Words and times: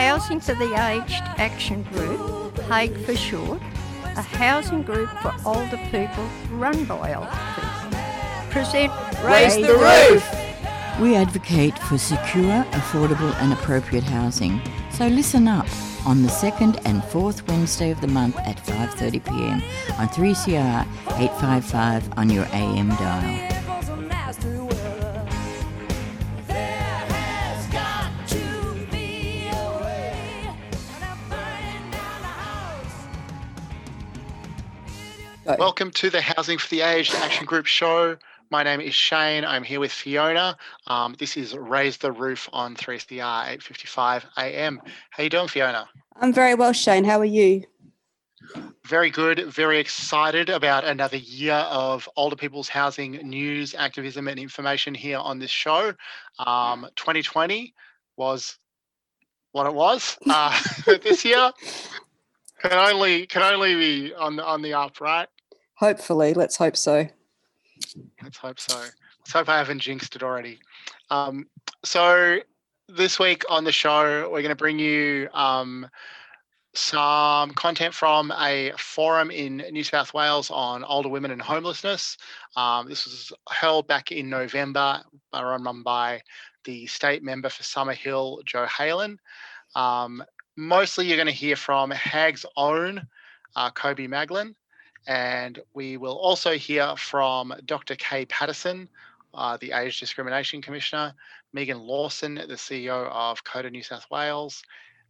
Housing 0.00 0.40
for 0.40 0.54
the 0.54 0.72
Aged 0.88 1.22
Action 1.36 1.82
Group, 1.82 2.58
HAIG 2.60 2.96
for 3.04 3.14
short, 3.14 3.60
a 4.16 4.22
housing 4.22 4.82
group 4.82 5.10
for 5.20 5.34
older 5.44 5.76
people 5.90 6.26
run 6.52 6.86
by 6.86 7.12
older 7.12 7.38
people. 7.54 7.98
Present 8.50 8.90
Raise 9.22 9.56
the 9.56 9.74
Roof! 9.74 10.26
We 11.00 11.16
advocate 11.16 11.78
for 11.80 11.98
secure, 11.98 12.64
affordable, 12.72 13.34
and 13.42 13.52
appropriate 13.52 14.04
housing. 14.04 14.62
So 14.90 15.06
listen 15.06 15.46
up 15.46 15.68
on 16.06 16.22
the 16.22 16.30
second 16.30 16.80
and 16.86 17.04
fourth 17.04 17.46
Wednesday 17.46 17.90
of 17.90 18.00
the 18.00 18.08
month 18.08 18.38
at 18.38 18.56
5:30 18.56 19.22
p.m. 19.22 19.62
on 19.98 20.08
3CR 20.08 20.86
855 21.18 22.16
on 22.16 22.30
your 22.30 22.46
AM 22.52 22.88
dial. 22.96 23.59
Welcome 35.58 35.90
to 35.92 36.10
the 36.10 36.20
Housing 36.20 36.58
for 36.58 36.68
the 36.68 36.82
Aged 36.82 37.14
Action 37.14 37.44
Group 37.44 37.66
show. 37.66 38.16
My 38.50 38.62
name 38.62 38.80
is 38.80 38.94
Shane. 38.94 39.44
I'm 39.44 39.64
here 39.64 39.80
with 39.80 39.90
Fiona. 39.90 40.56
Um, 40.86 41.16
this 41.18 41.36
is 41.36 41.56
Raise 41.56 41.96
the 41.96 42.12
Roof 42.12 42.48
on 42.52 42.76
3CR 42.76 43.46
8:55 43.58 44.24
a.m. 44.38 44.80
How 45.10 45.20
are 45.20 45.24
you 45.24 45.30
doing, 45.30 45.48
Fiona? 45.48 45.88
I'm 46.20 46.32
very 46.32 46.54
well, 46.54 46.72
Shane. 46.72 47.02
How 47.02 47.18
are 47.18 47.24
you? 47.24 47.64
Very 48.84 49.10
good. 49.10 49.46
Very 49.46 49.78
excited 49.78 50.50
about 50.50 50.84
another 50.84 51.16
year 51.16 51.54
of 51.54 52.08
older 52.16 52.36
people's 52.36 52.68
housing 52.68 53.12
news, 53.12 53.74
activism, 53.74 54.28
and 54.28 54.38
information 54.38 54.94
here 54.94 55.18
on 55.18 55.40
this 55.40 55.50
show. 55.50 55.94
Um, 56.38 56.86
2020 56.96 57.74
was 58.16 58.56
what 59.52 59.66
it 59.66 59.74
was. 59.74 60.16
Uh, 60.28 60.56
this 61.02 61.24
year 61.24 61.50
can 62.62 62.72
only 62.72 63.26
can 63.26 63.42
only 63.42 63.74
be 63.74 64.14
on 64.14 64.36
the 64.36 64.44
on 64.44 64.62
the 64.62 64.74
up, 64.74 65.00
right? 65.00 65.28
Hopefully, 65.80 66.34
let's 66.34 66.56
hope 66.56 66.76
so. 66.76 67.08
Let's 68.22 68.36
hope 68.36 68.60
so. 68.60 68.78
Let's 68.78 69.32
hope 69.32 69.48
I 69.48 69.56
haven't 69.56 69.78
jinxed 69.78 70.14
it 70.14 70.22
already. 70.22 70.58
Um, 71.08 71.46
so 71.84 72.40
this 72.86 73.18
week 73.18 73.44
on 73.48 73.64
the 73.64 73.72
show, 73.72 74.28
we're 74.30 74.42
going 74.42 74.50
to 74.50 74.54
bring 74.54 74.78
you 74.78 75.30
um, 75.32 75.88
some 76.74 77.52
content 77.52 77.94
from 77.94 78.30
a 78.32 78.72
forum 78.76 79.30
in 79.30 79.64
New 79.70 79.82
South 79.82 80.12
Wales 80.12 80.50
on 80.50 80.84
older 80.84 81.08
women 81.08 81.30
and 81.30 81.40
homelessness. 81.40 82.18
Um, 82.56 82.86
this 82.86 83.06
was 83.06 83.32
held 83.48 83.86
back 83.86 84.12
in 84.12 84.28
November, 84.28 85.00
run 85.32 85.82
by 85.82 86.20
the 86.64 86.86
state 86.88 87.22
member 87.22 87.48
for 87.48 87.62
Summer 87.62 87.94
Hill, 87.94 88.42
Jo 88.44 88.66
Haylen. 88.66 89.16
Um, 89.74 90.22
mostly 90.58 91.06
you're 91.06 91.16
going 91.16 91.26
to 91.26 91.32
hear 91.32 91.56
from 91.56 91.90
HAG's 91.90 92.44
own 92.58 93.06
uh, 93.56 93.70
Kobe 93.70 94.06
Maglin, 94.06 94.54
and 95.06 95.58
we 95.74 95.96
will 95.96 96.16
also 96.16 96.56
hear 96.56 96.94
from 96.96 97.54
Dr. 97.64 97.96
Kay 97.96 98.26
Patterson, 98.26 98.88
uh, 99.34 99.56
the 99.60 99.72
Age 99.72 100.00
Discrimination 100.00 100.60
Commissioner, 100.62 101.14
Megan 101.52 101.78
Lawson, 101.78 102.34
the 102.34 102.54
CEO 102.54 103.08
of 103.10 103.42
COTA 103.44 103.70
New 103.70 103.82
South 103.82 104.06
Wales, 104.10 104.62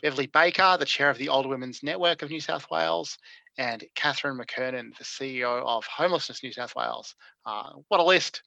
Beverly 0.02 0.26
Baker, 0.26 0.76
the 0.78 0.84
chair 0.84 1.10
of 1.10 1.18
the 1.18 1.28
Older 1.28 1.48
Women's 1.48 1.82
Network 1.82 2.22
of 2.22 2.30
New 2.30 2.40
South 2.40 2.70
Wales, 2.70 3.18
and 3.58 3.84
Katherine 3.94 4.38
McKernan, 4.38 4.96
the 4.96 5.04
CEO 5.04 5.62
of 5.64 5.84
Homelessness 5.86 6.42
New 6.42 6.52
South 6.52 6.74
Wales. 6.74 7.14
Uh, 7.44 7.72
what 7.88 8.00
a 8.00 8.04
list, 8.04 8.42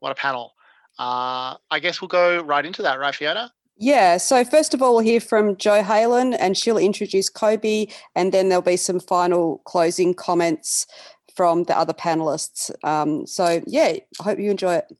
what 0.00 0.12
a 0.12 0.14
panel. 0.14 0.54
Uh, 0.98 1.56
I 1.70 1.80
guess 1.80 2.00
we'll 2.00 2.08
go 2.08 2.42
right 2.42 2.64
into 2.64 2.82
that, 2.82 2.98
right, 2.98 3.14
Fiona? 3.14 3.52
Yeah, 3.76 4.18
so 4.18 4.44
first 4.44 4.72
of 4.72 4.82
all, 4.82 4.94
we'll 4.94 5.04
hear 5.04 5.20
from 5.20 5.56
Jo 5.56 5.82
Haylen 5.82 6.36
and 6.38 6.56
she'll 6.56 6.78
introduce 6.78 7.28
Kobe, 7.28 7.86
and 8.14 8.32
then 8.32 8.48
there'll 8.48 8.62
be 8.62 8.76
some 8.76 9.00
final 9.00 9.58
closing 9.64 10.14
comments 10.14 10.86
from 11.34 11.64
the 11.64 11.76
other 11.76 11.92
panelists. 11.92 12.70
Um, 12.84 13.26
so, 13.26 13.62
yeah, 13.66 13.96
I 14.20 14.22
hope 14.22 14.38
you 14.38 14.50
enjoy 14.50 14.74
it. 14.74 14.96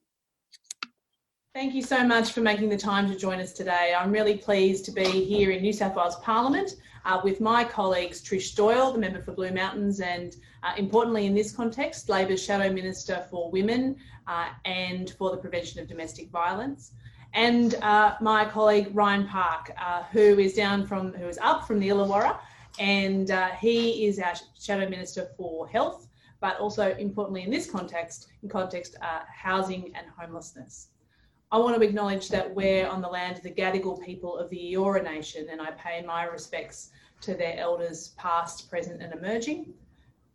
Thank 1.54 1.74
you 1.74 1.82
so 1.82 2.04
much 2.04 2.32
for 2.32 2.40
making 2.40 2.68
the 2.68 2.76
time 2.76 3.08
to 3.08 3.16
join 3.16 3.38
us 3.38 3.52
today. 3.52 3.94
I'm 3.96 4.10
really 4.10 4.36
pleased 4.36 4.84
to 4.86 4.90
be 4.90 5.04
here 5.04 5.52
in 5.52 5.62
New 5.62 5.72
South 5.72 5.94
Wales 5.94 6.16
Parliament 6.16 6.74
uh, 7.04 7.20
with 7.22 7.40
my 7.40 7.62
colleagues 7.62 8.20
Trish 8.20 8.56
Doyle, 8.56 8.92
the 8.92 8.98
member 8.98 9.22
for 9.22 9.30
Blue 9.30 9.52
Mountains, 9.52 10.00
and 10.00 10.34
uh, 10.64 10.72
importantly 10.76 11.26
in 11.26 11.34
this 11.34 11.52
context, 11.52 12.08
Labor's 12.08 12.42
Shadow 12.42 12.72
Minister 12.72 13.24
for 13.30 13.52
Women 13.52 13.94
uh, 14.26 14.48
and 14.64 15.10
for 15.10 15.30
the 15.30 15.36
Prevention 15.36 15.80
of 15.80 15.86
Domestic 15.86 16.28
Violence 16.30 16.90
and 17.34 17.74
uh, 17.82 18.14
my 18.20 18.44
colleague 18.44 18.90
Ryan 18.92 19.26
Park, 19.26 19.72
uh, 19.78 20.04
who 20.04 20.38
is 20.38 20.54
down 20.54 20.86
from, 20.86 21.12
who 21.12 21.26
is 21.26 21.38
up 21.42 21.66
from 21.66 21.80
the 21.80 21.88
Illawarra, 21.88 22.38
and 22.78 23.30
uh, 23.30 23.48
he 23.50 24.06
is 24.06 24.18
our 24.18 24.34
Shadow 24.58 24.88
Minister 24.88 25.28
for 25.36 25.68
Health, 25.68 26.08
but 26.40 26.58
also 26.58 26.94
importantly 26.96 27.42
in 27.42 27.50
this 27.50 27.70
context, 27.70 28.28
in 28.42 28.48
context, 28.48 28.96
uh, 29.02 29.20
housing 29.32 29.92
and 29.96 30.06
homelessness. 30.16 30.88
I 31.50 31.58
want 31.58 31.76
to 31.76 31.86
acknowledge 31.86 32.28
that 32.28 32.52
we're 32.52 32.86
on 32.86 33.00
the 33.00 33.08
land 33.08 33.36
of 33.36 33.42
the 33.42 33.50
Gadigal 33.50 34.04
people 34.04 34.36
of 34.36 34.48
the 34.50 34.74
Eora 34.74 35.02
Nation, 35.02 35.46
and 35.50 35.60
I 35.60 35.72
pay 35.72 36.02
my 36.02 36.24
respects 36.24 36.90
to 37.20 37.34
their 37.34 37.56
elders 37.58 38.14
past, 38.16 38.70
present 38.70 39.02
and 39.02 39.12
emerging. 39.12 39.74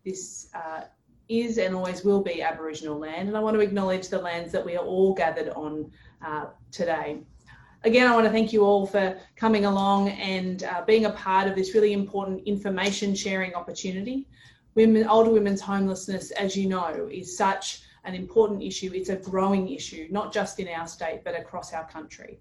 This 0.05 0.49
uh, 0.53 0.83
is 1.29 1.57
and 1.57 1.75
always 1.75 2.03
will 2.03 2.23
be 2.23 2.41
Aboriginal 2.41 2.97
land, 2.97 3.27
and 3.27 3.37
I 3.37 3.41
want 3.41 3.55
to 3.55 3.61
acknowledge 3.61 4.09
the 4.09 4.19
lands 4.19 4.51
that 4.51 4.65
we 4.65 4.75
are 4.75 4.85
all 4.85 5.13
gathered 5.13 5.49
on 5.49 5.91
uh, 6.25 6.47
today. 6.71 7.19
Again, 7.83 8.07
I 8.07 8.13
want 8.13 8.25
to 8.25 8.31
thank 8.31 8.51
you 8.51 8.63
all 8.65 8.85
for 8.85 9.17
coming 9.37 9.65
along 9.65 10.09
and 10.09 10.63
uh, 10.63 10.83
being 10.85 11.05
a 11.05 11.11
part 11.11 11.47
of 11.47 11.55
this 11.55 11.73
really 11.73 11.93
important 11.93 12.45
information 12.45 13.15
sharing 13.15 13.53
opportunity. 13.53 14.27
Women, 14.75 15.07
older 15.07 15.31
women's 15.31 15.61
homelessness, 15.61 16.31
as 16.31 16.57
you 16.57 16.67
know, 16.67 17.07
is 17.11 17.37
such 17.37 17.81
an 18.03 18.15
important 18.15 18.61
issue. 18.61 18.91
It's 18.93 19.09
a 19.09 19.15
growing 19.15 19.69
issue, 19.69 20.07
not 20.11 20.33
just 20.33 20.59
in 20.59 20.67
our 20.67 20.87
state, 20.87 21.21
but 21.23 21.39
across 21.39 21.73
our 21.73 21.87
country. 21.87 22.39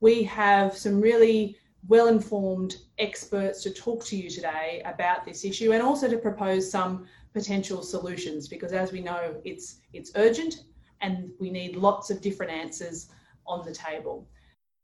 We 0.00 0.22
have 0.24 0.76
some 0.76 1.00
really 1.00 1.56
well 1.88 2.08
informed 2.08 2.76
experts 2.98 3.62
to 3.62 3.70
talk 3.70 4.04
to 4.04 4.16
you 4.16 4.30
today 4.30 4.82
about 4.84 5.24
this 5.24 5.44
issue 5.44 5.72
and 5.72 5.82
also 5.82 6.08
to 6.08 6.18
propose 6.18 6.70
some 6.70 7.06
potential 7.32 7.82
solutions 7.82 8.48
because 8.48 8.72
as 8.72 8.90
we 8.90 9.00
know 9.00 9.36
it's 9.44 9.76
it's 9.92 10.10
urgent 10.16 10.64
and 11.00 11.30
we 11.38 11.50
need 11.50 11.76
lots 11.76 12.10
of 12.10 12.20
different 12.20 12.52
answers 12.52 13.08
on 13.46 13.64
the 13.64 13.72
table. 13.72 14.26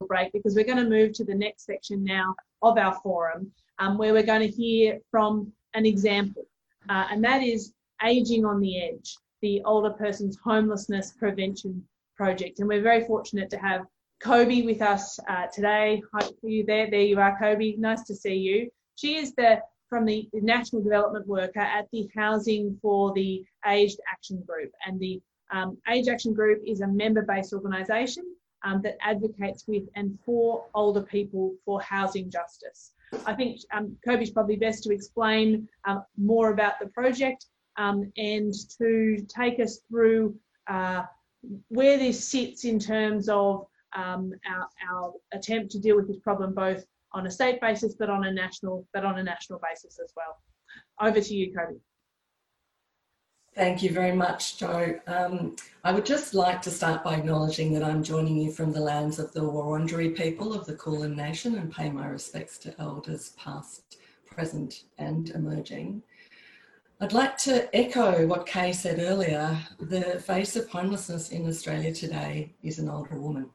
Break 0.07 0.33
because 0.33 0.55
we're 0.55 0.65
going 0.65 0.83
to 0.83 0.89
move 0.89 1.13
to 1.15 1.25
the 1.25 1.35
next 1.35 1.65
section 1.65 2.05
now 2.05 2.35
of 2.63 2.77
our 2.77 2.95
forum, 3.03 3.51
um, 3.79 3.97
where 3.97 4.13
we're 4.13 4.23
going 4.23 4.43
to 4.43 4.49
hear 4.49 5.01
from 5.11 5.53
an 5.75 5.87
example, 5.87 6.47
uh, 6.89 7.07
and 7.11 7.25
that 7.25 7.43
is 7.43 7.73
Aging 8.03 8.45
on 8.45 8.61
the 8.61 8.83
Edge, 8.83 9.17
the 9.41 9.63
older 9.65 9.91
person's 9.91 10.37
homelessness 10.45 11.13
prevention 11.13 11.83
project. 12.17 12.59
And 12.59 12.69
we're 12.69 12.83
very 12.83 13.05
fortunate 13.05 13.51
to 13.51 13.59
have 13.59 13.87
Kobe 14.21 14.63
with 14.63 14.83
us 14.83 15.19
uh, 15.29 15.47
today. 15.53 16.03
Hi, 16.13 16.29
you 16.43 16.65
there? 16.65 16.91
There 16.91 17.01
you 17.01 17.19
are, 17.19 17.39
Kobe. 17.39 17.77
Nice 17.77 18.05
to 18.05 18.15
see 18.15 18.35
you. 18.35 18.71
She 18.97 19.17
is 19.17 19.35
the 19.35 19.61
from 19.89 20.07
the 20.07 20.29
National 20.33 20.83
Development 20.83 21.27
Worker 21.27 21.61
at 21.61 21.87
the 21.93 22.09
Housing 22.17 22.79
for 22.83 23.13
the 23.15 23.45
Aged 23.67 24.01
Action 24.11 24.43
Group, 24.47 24.73
and 24.87 24.99
the 24.99 25.21
um, 25.51 25.79
Age 25.89 26.09
Action 26.09 26.33
Group 26.33 26.63
is 26.67 26.81
a 26.81 26.87
member-based 26.87 27.53
organisation 27.53 28.25
um, 28.65 28.81
that 28.83 28.97
advocates 29.01 29.65
with 29.67 29.85
and 29.95 30.19
for 30.25 30.65
older 30.75 31.03
people 31.03 31.55
for 31.65 31.81
housing 31.81 32.31
justice. 32.31 32.93
I 33.27 33.35
think 33.35 33.61
um, 33.73 33.97
Kobe's 34.05 34.31
probably 34.31 34.57
best 34.57 34.83
to 34.85 34.93
explain 34.93 35.69
um, 35.85 36.05
more 36.17 36.51
about 36.51 36.81
the 36.81 36.87
project 36.89 37.47
um, 37.77 38.11
and 38.17 38.53
to 38.79 39.25
take 39.29 39.61
us 39.61 39.81
through 39.89 40.35
uh, 40.67 41.03
where 41.69 41.99
this 41.99 42.27
sits 42.27 42.65
in 42.65 42.79
terms 42.79 43.29
of 43.29 43.67
um, 43.95 44.33
our, 44.49 44.69
our 44.91 45.13
attempt 45.33 45.71
to 45.73 45.79
deal 45.79 45.97
with 45.97 46.09
this 46.09 46.19
problem 46.19 46.55
both 46.55 46.85
on 47.13 47.27
a 47.27 47.31
state 47.31 47.61
basis 47.61 47.95
but 47.95 48.11
on 48.11 48.25
a 48.25 48.33
national 48.33 48.87
but 48.93 49.05
on 49.05 49.19
a 49.19 49.23
national 49.23 49.61
basis 49.61 50.01
as 50.03 50.13
well. 50.17 50.39
Over 51.01 51.21
to 51.21 51.35
you, 51.35 51.55
Kobe. 51.55 51.79
Thank 53.55 53.85
you 53.85 53.91
very 53.91 54.11
much, 54.11 54.59
Jo. 54.59 54.99
Um, 55.07 55.55
I 55.85 55.93
would 55.93 56.05
just 56.05 56.35
like 56.35 56.61
to 56.63 56.73
start 56.73 57.05
by 57.05 57.15
acknowledging 57.15 57.73
that 57.75 57.85
I'm 57.85 58.03
joining 58.03 58.37
you 58.37 58.51
from 58.51 58.73
the 58.73 58.81
lands 58.81 59.21
of 59.21 59.33
the 59.33 59.43
Wurundjeri 59.43 60.17
people 60.17 60.53
of 60.53 60.67
the 60.67 60.75
Kulin 60.75 61.15
Nation 61.15 61.55
and 61.55 61.73
pay 61.73 61.89
my 61.89 62.07
respects 62.09 62.59
to 62.59 62.75
elders 62.81 63.33
past, 63.39 63.99
present 64.27 64.85
and 64.99 65.31
emerging. 65.31 66.03
I'd 67.01 67.13
like 67.13 67.37
to 67.39 67.73
echo 67.77 68.27
what 68.27 68.45
Kay 68.45 68.73
said 68.73 68.99
earlier. 68.99 69.57
The 69.79 70.21
face 70.27 70.57
of 70.57 70.69
homelessness 70.69 71.31
in 71.31 71.47
Australia 71.47 71.95
today 71.95 72.55
is 72.65 72.81
an 72.81 72.89
older 72.89 73.21
woman. 73.21 73.51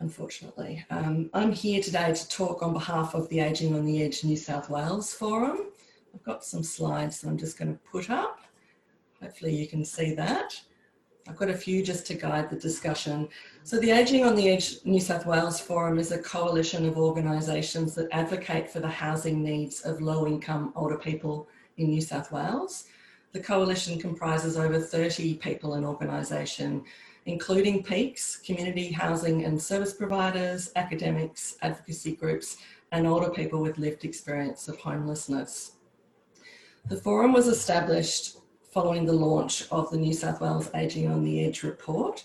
Unfortunately, 0.00 0.86
um, 0.88 1.28
I'm 1.34 1.52
here 1.52 1.82
today 1.82 2.14
to 2.14 2.28
talk 2.30 2.62
on 2.62 2.72
behalf 2.72 3.14
of 3.14 3.28
the 3.28 3.40
Aging 3.40 3.74
on 3.74 3.84
the 3.84 4.02
Edge 4.02 4.24
New 4.24 4.36
South 4.36 4.70
Wales 4.70 5.12
Forum, 5.12 5.66
I've 6.18 6.24
got 6.24 6.44
some 6.44 6.64
slides 6.64 7.20
that 7.20 7.28
I'm 7.28 7.38
just 7.38 7.56
going 7.56 7.72
to 7.72 7.78
put 7.78 8.10
up. 8.10 8.40
Hopefully 9.22 9.54
you 9.54 9.68
can 9.68 9.84
see 9.84 10.14
that. 10.16 10.60
I've 11.28 11.36
got 11.36 11.48
a 11.48 11.54
few 11.54 11.80
just 11.80 12.06
to 12.08 12.14
guide 12.14 12.50
the 12.50 12.56
discussion. 12.56 13.28
So 13.62 13.78
the 13.78 13.92
Ageing 13.92 14.26
on 14.26 14.34
the 14.34 14.48
Edge 14.48 14.78
New 14.84 14.98
South 14.98 15.26
Wales 15.26 15.60
Forum 15.60 15.96
is 15.96 16.10
a 16.10 16.18
coalition 16.18 16.86
of 16.86 16.98
organisations 16.98 17.94
that 17.94 18.08
advocate 18.10 18.68
for 18.68 18.80
the 18.80 18.88
housing 18.88 19.44
needs 19.44 19.82
of 19.82 20.00
low 20.00 20.26
income 20.26 20.72
older 20.74 20.98
people 20.98 21.46
in 21.76 21.90
New 21.90 22.00
South 22.00 22.32
Wales. 22.32 22.86
The 23.32 23.40
coalition 23.40 24.00
comprises 24.00 24.56
over 24.56 24.80
30 24.80 25.34
people 25.34 25.74
and 25.74 25.86
organisation, 25.86 26.82
including 27.26 27.84
peaks, 27.84 28.38
community 28.44 28.90
housing 28.90 29.44
and 29.44 29.62
service 29.62 29.94
providers, 29.94 30.72
academics, 30.74 31.56
advocacy 31.62 32.16
groups, 32.16 32.56
and 32.90 33.06
older 33.06 33.30
people 33.30 33.60
with 33.60 33.78
lived 33.78 34.04
experience 34.04 34.66
of 34.66 34.78
homelessness. 34.78 35.74
The 36.88 36.96
forum 36.96 37.34
was 37.34 37.48
established 37.48 38.38
following 38.72 39.04
the 39.04 39.12
launch 39.12 39.68
of 39.70 39.90
the 39.90 39.98
New 39.98 40.14
South 40.14 40.40
Wales 40.40 40.70
Ageing 40.74 41.06
on 41.06 41.22
the 41.22 41.44
Edge 41.44 41.62
report, 41.62 42.24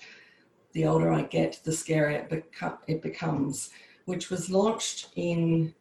The 0.72 0.86
Older 0.86 1.12
I 1.12 1.24
Get, 1.24 1.60
the 1.66 1.72
Scarier 1.72 2.14
it, 2.14 2.30
beco 2.30 2.78
it 2.88 3.02
Becomes, 3.02 3.72
which 4.06 4.30
was 4.30 4.50
launched 4.50 5.10
in, 5.18 5.76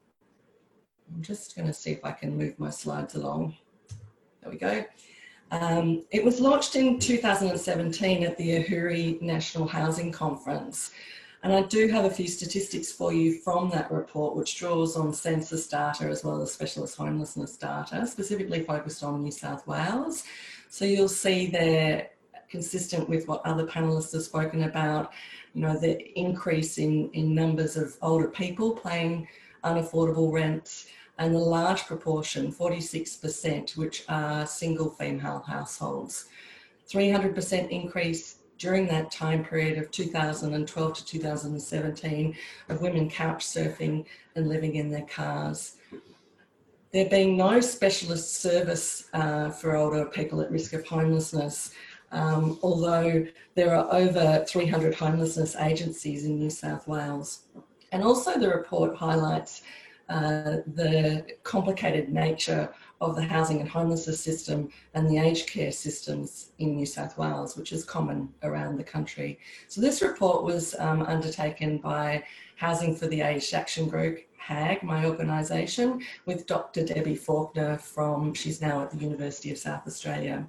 I'm 1.15 1.23
just 1.23 1.55
going 1.55 1.69
to 1.69 1.73
see 1.73 1.93
if 1.93 2.05
I 2.05 2.11
can 2.11 2.37
move 2.37 2.59
my 2.59 2.71
slides 2.71 3.15
along. 3.15 3.55
There 4.41 4.51
we 4.51 4.59
go. 4.59 4.85
Um, 5.53 6.03
it 6.11 6.25
was 6.25 6.41
launched 6.41 6.75
in 6.75 6.99
2017 6.99 8.25
at 8.25 8.37
the 8.37 8.65
AHURI 8.65 9.23
National 9.23 9.69
Housing 9.69 10.11
Conference. 10.11 10.91
And 11.43 11.53
I 11.53 11.63
do 11.63 11.89
have 11.89 12.05
a 12.05 12.11
few 12.11 12.29
statistics 12.29 12.93
for 12.93 13.13
you 13.13 13.39
from 13.41 13.69
that 13.71 13.91
report, 13.91 14.37
which 14.37 14.57
draws 14.57 14.97
on 14.97 15.13
census 15.13 15.67
data 15.67 16.05
as 16.05 16.23
well 16.23 16.41
as 16.41 16.53
specialist 16.53 16.97
homelessness 16.97 17.57
data, 17.57 18.07
specifically 18.07 18.63
focused 18.63 19.03
on 19.03 19.23
New 19.23 19.33
South 19.33 19.67
Wales. 19.67 20.23
So 20.69 20.85
you'll 20.85 21.09
see 21.09 21.49
there, 21.49 22.11
consistent 22.49 23.09
with 23.09 23.27
what 23.27 23.45
other 23.45 23.67
panelists 23.67 24.13
have 24.13 24.23
spoken 24.23 24.65
about, 24.65 25.13
you 25.55 25.63
know, 25.63 25.77
the 25.77 26.17
increase 26.19 26.79
in, 26.79 27.11
in 27.11 27.35
numbers 27.35 27.77
of 27.77 27.97
older 28.03 28.29
people 28.29 28.73
paying 28.77 29.27
unaffordable 29.65 30.33
rents 30.33 30.87
and 31.19 31.35
the 31.35 31.39
large 31.39 31.87
proportion, 31.87 32.53
46%, 32.53 33.77
which 33.77 34.05
are 34.09 34.47
single 34.47 34.91
female 34.91 35.41
households. 35.47 36.27
300% 36.89 37.69
increase 37.69 38.37
during 38.63 38.87
that 38.87 39.11
time 39.11 39.45
period 39.45 39.77
of 39.77 39.91
2012 39.91 40.95
to 40.95 41.05
2017 41.05 42.37
of 42.69 42.81
women 42.81 43.11
couch 43.11 43.45
surfing 43.45 44.07
and 44.37 44.49
living 44.49 44.77
in 44.77 44.89
their 44.89 45.07
cars. 45.07 45.79
There 46.93 47.09
being 47.09 47.37
no 47.37 47.61
specialist 47.61 48.37
service 48.37 49.09
uh, 49.15 49.51
for 49.51 49.75
older 49.75 50.05
people 50.05 50.41
at 50.41 50.51
risk 50.53 50.75
of 50.75 50.87
homelessness, 50.87 51.73
um, 52.13 52.61
although 52.63 53.27
there 53.57 53.75
are 53.75 53.93
over 53.93 54.45
300 54.47 54.95
homelessness 54.95 55.57
agencies 55.57 56.25
in 56.25 56.39
New 56.39 56.51
South 56.51 56.87
Wales. 56.87 57.47
And 57.91 58.05
also 58.05 58.39
the 58.39 58.49
report 58.49 58.95
highlights 58.97 59.63
uh, 60.09 60.59
the 60.75 61.27
complicated 61.43 62.11
nature 62.11 62.73
of 63.03 63.17
the 63.17 63.23
housing 63.23 63.61
and 63.61 63.69
homelessness 63.69 64.21
system 64.21 64.71
and 64.95 65.11
the 65.11 65.19
aged 65.19 65.51
care 65.51 65.73
systems 65.73 66.53
in 66.61 66.77
New 66.77 66.87
South 66.87 67.19
Wales, 67.19 67.57
which 67.57 67.73
is 67.73 67.85
common 67.85 68.33
around 68.45 68.79
the 68.79 68.85
country. 68.85 69.41
So 69.67 69.81
this 69.81 70.03
report 70.03 70.45
was 70.45 70.77
um, 70.79 71.03
undertaken 71.03 71.79
by 71.79 72.23
Housing 72.57 72.95
for 72.95 73.09
the 73.09 73.21
Aged 73.21 73.55
Action 73.55 73.89
Group, 73.89 74.21
HAG, 74.37 74.85
my 74.85 75.05
organisation, 75.05 76.01
with 76.27 76.47
Dr. 76.47 76.85
Debbie 76.85 77.17
Faulkner 77.17 77.77
from, 77.77 78.35
she's 78.35 78.61
now 78.61 78.83
at 78.83 78.93
the 78.93 78.99
University 78.99 79.51
of 79.51 79.59
South 79.59 79.85
Australia. 79.85 80.47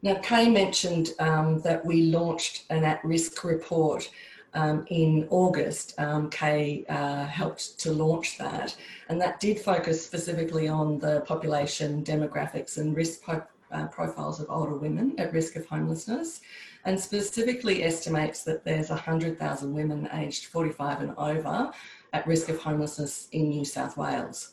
Now, 0.00 0.14
Kay 0.22 0.48
mentioned 0.48 1.10
um, 1.18 1.60
that 1.60 1.84
we 1.84 2.04
launched 2.04 2.64
an 2.70 2.84
at-risk 2.84 3.44
report 3.44 4.10
um, 4.54 4.84
in 4.88 5.26
August, 5.30 5.94
um, 5.98 6.30
Kay 6.30 6.84
uh, 6.88 7.26
helped 7.26 7.78
to 7.80 7.92
launch 7.92 8.38
that. 8.38 8.76
And 9.08 9.20
that 9.20 9.40
did 9.40 9.58
focus 9.58 10.04
specifically 10.04 10.68
on 10.68 10.98
the 10.98 11.20
population 11.22 12.02
demographics 12.04 12.78
and 12.78 12.96
risk 12.96 13.20
uh, 13.28 13.88
profiles 13.88 14.40
of 14.40 14.46
older 14.48 14.76
women 14.76 15.14
at 15.18 15.32
risk 15.32 15.56
of 15.56 15.66
homelessness 15.66 16.40
and 16.84 16.98
specifically 16.98 17.82
estimates 17.82 18.44
that 18.44 18.64
there's 18.64 18.90
100,000 18.90 19.72
women 19.72 20.08
aged 20.12 20.46
45 20.46 21.00
and 21.00 21.14
over 21.16 21.72
at 22.12 22.26
risk 22.26 22.48
of 22.48 22.58
homelessness 22.60 23.28
in 23.32 23.48
New 23.48 23.64
South 23.64 23.96
Wales. 23.96 24.50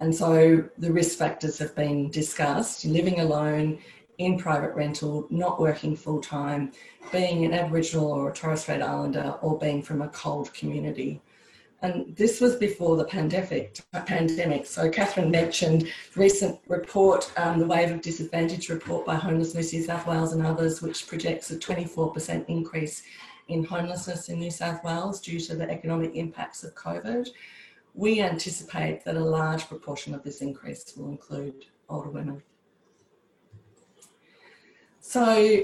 And 0.00 0.14
so 0.14 0.64
the 0.78 0.92
risk 0.92 1.18
factors 1.18 1.58
have 1.58 1.74
been 1.74 2.10
discussed, 2.10 2.84
living 2.84 3.20
alone, 3.20 3.78
in 4.18 4.36
private 4.36 4.74
rental, 4.74 5.26
not 5.30 5.60
working 5.60 5.96
full 5.96 6.20
time, 6.20 6.72
being 7.12 7.44
an 7.44 7.54
Aboriginal 7.54 8.10
or 8.10 8.30
a 8.30 8.32
Torres 8.32 8.62
Strait 8.62 8.82
Islander, 8.82 9.36
or 9.42 9.58
being 9.58 9.82
from 9.82 10.02
a 10.02 10.08
CALD 10.08 10.52
community. 10.52 11.20
And 11.80 12.16
this 12.16 12.40
was 12.40 12.56
before 12.56 12.96
the 12.96 13.04
pandemic. 13.04 13.78
pandemic. 13.92 14.66
So 14.66 14.90
Katherine 14.90 15.30
mentioned 15.30 15.88
recent 16.16 16.58
report, 16.66 17.30
um, 17.36 17.60
the 17.60 17.66
Wave 17.66 17.92
of 17.92 18.00
Disadvantage 18.00 18.68
report 18.68 19.06
by 19.06 19.14
Homelessness 19.14 19.72
New 19.72 19.84
South 19.84 20.04
Wales 20.04 20.32
and 20.32 20.44
others, 20.44 20.82
which 20.82 21.06
projects 21.06 21.52
a 21.52 21.56
24% 21.56 22.44
increase 22.48 23.04
in 23.46 23.62
homelessness 23.62 24.28
in 24.28 24.40
New 24.40 24.50
South 24.50 24.82
Wales 24.82 25.20
due 25.20 25.38
to 25.38 25.54
the 25.54 25.70
economic 25.70 26.16
impacts 26.16 26.64
of 26.64 26.74
COVID. 26.74 27.28
We 27.94 28.22
anticipate 28.22 29.04
that 29.04 29.16
a 29.16 29.24
large 29.24 29.68
proportion 29.68 30.14
of 30.14 30.24
this 30.24 30.40
increase 30.40 30.92
will 30.96 31.10
include 31.10 31.66
older 31.88 32.10
women. 32.10 32.42
So 35.08 35.62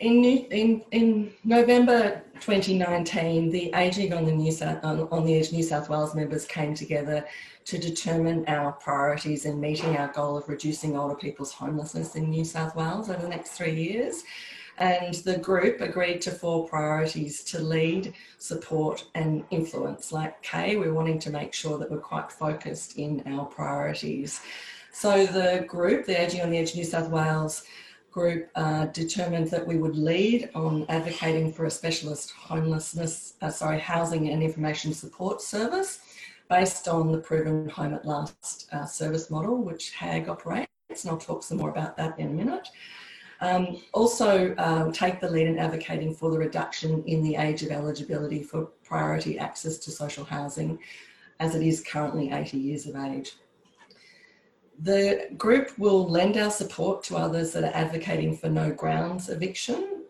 in, 0.00 0.24
in, 0.24 0.82
in 0.90 1.32
November 1.44 2.24
2019, 2.40 3.50
the 3.50 3.72
Ageing 3.72 4.12
on 4.12 4.24
the, 4.24 4.32
New 4.32 4.50
on 4.82 5.24
the 5.24 5.38
Edge 5.38 5.52
New 5.52 5.62
South 5.62 5.88
Wales 5.88 6.12
members 6.12 6.44
came 6.44 6.74
together 6.74 7.24
to 7.66 7.78
determine 7.78 8.44
our 8.48 8.72
priorities 8.72 9.44
in 9.44 9.60
meeting 9.60 9.96
our 9.96 10.08
goal 10.08 10.36
of 10.36 10.48
reducing 10.48 10.96
older 10.96 11.14
people's 11.14 11.52
homelessness 11.52 12.16
in 12.16 12.30
New 12.30 12.44
South 12.44 12.74
Wales 12.74 13.08
over 13.08 13.22
the 13.22 13.28
next 13.28 13.50
three 13.50 13.80
years. 13.80 14.24
And 14.78 15.14
the 15.14 15.38
group 15.38 15.80
agreed 15.80 16.20
to 16.22 16.32
four 16.32 16.66
priorities 16.66 17.44
to 17.44 17.60
lead, 17.60 18.12
support, 18.38 19.04
and 19.14 19.44
influence. 19.52 20.10
Like 20.10 20.42
Kay, 20.42 20.74
we're 20.74 20.94
wanting 20.94 21.20
to 21.20 21.30
make 21.30 21.54
sure 21.54 21.78
that 21.78 21.88
we're 21.88 21.98
quite 21.98 22.32
focused 22.32 22.98
in 22.98 23.22
our 23.26 23.44
priorities. 23.44 24.40
So 24.90 25.26
the 25.26 25.64
group, 25.68 26.06
the 26.06 26.20
Ageing 26.20 26.40
on 26.40 26.50
the 26.50 26.58
Edge 26.58 26.74
New 26.74 26.82
South 26.82 27.08
Wales 27.08 27.62
group 28.10 28.50
uh, 28.54 28.86
determined 28.86 29.50
that 29.50 29.66
we 29.66 29.76
would 29.76 29.96
lead 29.96 30.50
on 30.54 30.86
advocating 30.88 31.52
for 31.52 31.66
a 31.66 31.70
specialist 31.70 32.32
homelessness, 32.32 33.34
uh, 33.42 33.50
sorry, 33.50 33.78
housing 33.78 34.30
and 34.30 34.42
information 34.42 34.92
support 34.92 35.40
service 35.40 36.00
based 36.48 36.88
on 36.88 37.12
the 37.12 37.18
proven 37.18 37.68
home 37.68 37.94
at 37.94 38.06
last 38.06 38.68
uh, 38.72 38.86
service 38.86 39.30
model, 39.30 39.62
which 39.62 39.92
HAG 39.92 40.28
operates. 40.28 40.68
And 40.90 41.10
I'll 41.10 41.18
talk 41.18 41.42
some 41.42 41.58
more 41.58 41.70
about 41.70 41.96
that 41.98 42.18
in 42.18 42.28
a 42.28 42.32
minute. 42.32 42.68
Um, 43.40 43.80
also 43.92 44.54
um, 44.58 44.90
take 44.90 45.20
the 45.20 45.30
lead 45.30 45.46
in 45.46 45.58
advocating 45.58 46.14
for 46.14 46.30
the 46.30 46.38
reduction 46.38 47.04
in 47.04 47.22
the 47.22 47.36
age 47.36 47.62
of 47.62 47.70
eligibility 47.70 48.42
for 48.42 48.64
priority 48.84 49.38
access 49.38 49.78
to 49.78 49.90
social 49.90 50.24
housing 50.24 50.78
as 51.38 51.54
it 51.54 51.62
is 51.62 51.84
currently 51.84 52.32
80 52.32 52.58
years 52.58 52.86
of 52.86 52.96
age. 52.96 53.36
The 54.80 55.28
group 55.36 55.76
will 55.76 56.08
lend 56.08 56.36
our 56.36 56.50
support 56.50 57.02
to 57.04 57.16
others 57.16 57.52
that 57.52 57.64
are 57.64 57.74
advocating 57.74 58.36
for 58.36 58.48
no 58.48 58.70
grounds 58.72 59.28
eviction 59.28 60.04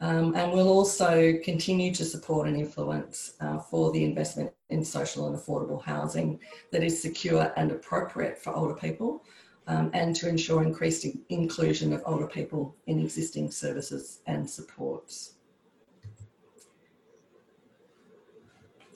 um, 0.00 0.34
and 0.34 0.52
will 0.52 0.68
also 0.68 1.38
continue 1.44 1.94
to 1.94 2.04
support 2.04 2.48
and 2.48 2.56
influence 2.56 3.34
uh, 3.40 3.58
for 3.58 3.92
the 3.92 4.02
investment 4.04 4.52
in 4.70 4.84
social 4.84 5.26
and 5.26 5.36
affordable 5.36 5.82
housing 5.82 6.40
that 6.72 6.82
is 6.82 7.00
secure 7.00 7.52
and 7.56 7.70
appropriate 7.70 8.38
for 8.38 8.54
older 8.54 8.74
people 8.74 9.22
um, 9.66 9.90
and 9.92 10.16
to 10.16 10.28
ensure 10.28 10.62
increased 10.62 11.06
inclusion 11.28 11.92
of 11.92 12.02
older 12.06 12.26
people 12.26 12.74
in 12.86 12.98
existing 13.00 13.50
services 13.50 14.20
and 14.26 14.48
supports. 14.48 15.34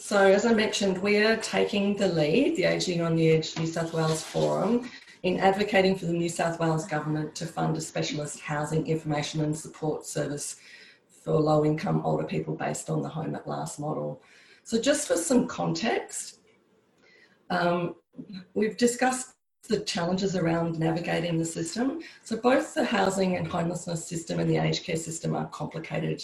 So 0.07 0.19
as 0.19 0.45
I 0.45 0.53
mentioned, 0.53 0.99
we 0.99 1.17
are 1.25 1.39
taking 1.39 1.97
the 1.97 2.09
lead, 2.09 2.57
the 2.57 2.65
Ageing 2.65 3.01
on 3.01 3.17
the 3.17 3.31
Edge 3.31 3.59
New 3.59 3.67
South 3.67 3.95
Wales 3.95 4.23
Forum, 4.23 4.91
in 5.23 5.41
advocating 5.41 5.97
for 5.97 6.05
the 6.05 6.13
New 6.13 6.29
South 6.29 6.61
Wales 6.61 6.87
Government 6.87 7.35
to 7.37 7.47
fund 7.47 7.75
a 7.79 7.81
specialist 7.81 8.39
housing 8.41 8.87
information 8.87 9.41
and 9.41 9.57
support 9.57 10.05
service 10.05 10.57
for 11.09 11.33
low 11.33 11.65
income 11.65 12.03
older 12.05 12.25
people 12.25 12.55
based 12.55 12.91
on 12.91 13.01
the 13.01 13.09
Home 13.09 13.35
at 13.35 13.49
Last 13.49 13.81
model. 13.81 14.21
So 14.63 14.79
just 14.79 15.09
for 15.09 15.17
some 15.17 15.47
context, 15.47 16.41
um, 17.49 17.95
we've 18.53 18.77
discussed 18.77 19.31
the 19.71 19.81
challenges 19.81 20.37
around 20.37 20.79
navigating 20.79 21.39
the 21.39 21.47
system. 21.47 22.01
So 22.25 22.37
both 22.37 22.75
the 22.75 22.85
housing 22.85 23.37
and 23.37 23.47
homelessness 23.47 24.07
system 24.07 24.39
and 24.39 24.51
the 24.51 24.59
aged 24.59 24.85
care 24.85 24.97
system 24.97 25.35
are 25.35 25.47
complicated 25.47 26.23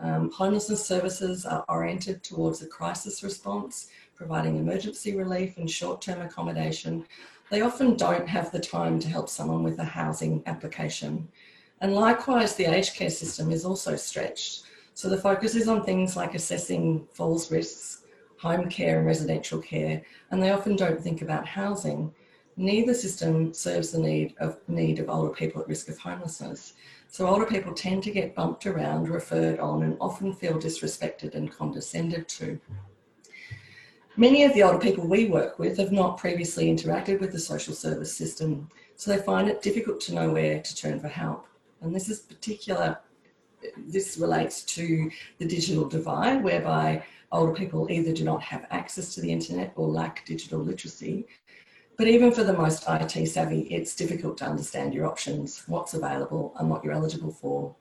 um, 0.00 0.30
homelessness 0.30 0.84
services 0.84 1.46
are 1.46 1.64
oriented 1.68 2.22
towards 2.22 2.62
a 2.62 2.66
crisis 2.66 3.22
response, 3.22 3.88
providing 4.14 4.56
emergency 4.56 5.16
relief 5.16 5.56
and 5.56 5.70
short-term 5.70 6.20
accommodation. 6.20 7.04
They 7.50 7.60
often 7.60 7.96
don't 7.96 8.28
have 8.28 8.50
the 8.50 8.60
time 8.60 8.98
to 9.00 9.08
help 9.08 9.28
someone 9.28 9.62
with 9.62 9.78
a 9.78 9.84
housing 9.84 10.42
application. 10.46 11.28
And 11.80 11.94
likewise, 11.94 12.54
the 12.54 12.64
aged 12.64 12.94
care 12.94 13.10
system 13.10 13.50
is 13.52 13.64
also 13.64 13.96
stretched. 13.96 14.62
So 14.94 15.08
the 15.08 15.18
focus 15.18 15.54
is 15.54 15.68
on 15.68 15.84
things 15.84 16.16
like 16.16 16.34
assessing 16.34 17.06
falls 17.12 17.50
risks, 17.50 18.02
home 18.38 18.68
care 18.68 18.98
and 18.98 19.06
residential 19.06 19.60
care, 19.60 20.02
and 20.30 20.42
they 20.42 20.50
often 20.50 20.76
don't 20.76 21.00
think 21.00 21.22
about 21.22 21.46
housing. 21.46 22.12
Neither 22.56 22.94
system 22.94 23.52
serves 23.52 23.90
the 23.90 23.98
need 23.98 24.34
of 24.38 24.58
need 24.68 24.98
of 24.98 25.10
older 25.10 25.34
people 25.34 25.60
at 25.60 25.68
risk 25.68 25.88
of 25.88 25.98
homelessness. 25.98 26.72
So 27.08 27.26
older 27.26 27.46
people 27.46 27.72
tend 27.72 28.02
to 28.02 28.10
get 28.10 28.34
bumped 28.34 28.66
around, 28.66 29.08
referred 29.08 29.58
on, 29.58 29.82
and 29.82 29.96
often 30.00 30.32
feel 30.32 30.58
disrespected 30.58 31.34
and 31.34 31.50
condescended 31.50 32.28
to. 32.28 32.60
Many 34.18 34.44
of 34.44 34.54
the 34.54 34.62
older 34.62 34.78
people 34.78 35.06
we 35.06 35.26
work 35.26 35.58
with 35.58 35.76
have 35.78 35.92
not 35.92 36.18
previously 36.18 36.66
interacted 36.66 37.20
with 37.20 37.32
the 37.32 37.38
social 37.38 37.74
service 37.74 38.16
system, 38.16 38.68
so 38.96 39.10
they 39.10 39.22
find 39.22 39.48
it 39.48 39.62
difficult 39.62 40.00
to 40.02 40.14
know 40.14 40.30
where 40.30 40.60
to 40.60 40.76
turn 40.76 41.00
for 41.00 41.08
help. 41.08 41.46
And 41.82 41.94
this 41.94 42.08
is 42.08 42.20
particular, 42.20 42.98
this 43.76 44.16
relates 44.16 44.62
to 44.64 45.10
the 45.38 45.46
digital 45.46 45.86
divide, 45.86 46.42
whereby 46.42 47.04
older 47.30 47.52
people 47.52 47.90
either 47.90 48.12
do 48.12 48.24
not 48.24 48.42
have 48.42 48.66
access 48.70 49.14
to 49.14 49.20
the 49.20 49.30
internet 49.30 49.72
or 49.76 49.86
lack 49.86 50.24
digital 50.24 50.60
literacy. 50.60 51.26
But 51.96 52.08
even 52.08 52.30
for 52.30 52.44
the 52.44 52.52
most 52.52 52.84
IT 52.88 53.26
savvy, 53.26 53.62
it's 53.62 53.96
difficult 53.96 54.36
to 54.38 54.46
understand 54.46 54.92
your 54.92 55.06
options, 55.06 55.62
what's 55.66 55.94
available, 55.94 56.54
and 56.58 56.68
what 56.68 56.84
you're 56.84 56.92
eligible 56.92 57.32
for. 57.32 57.74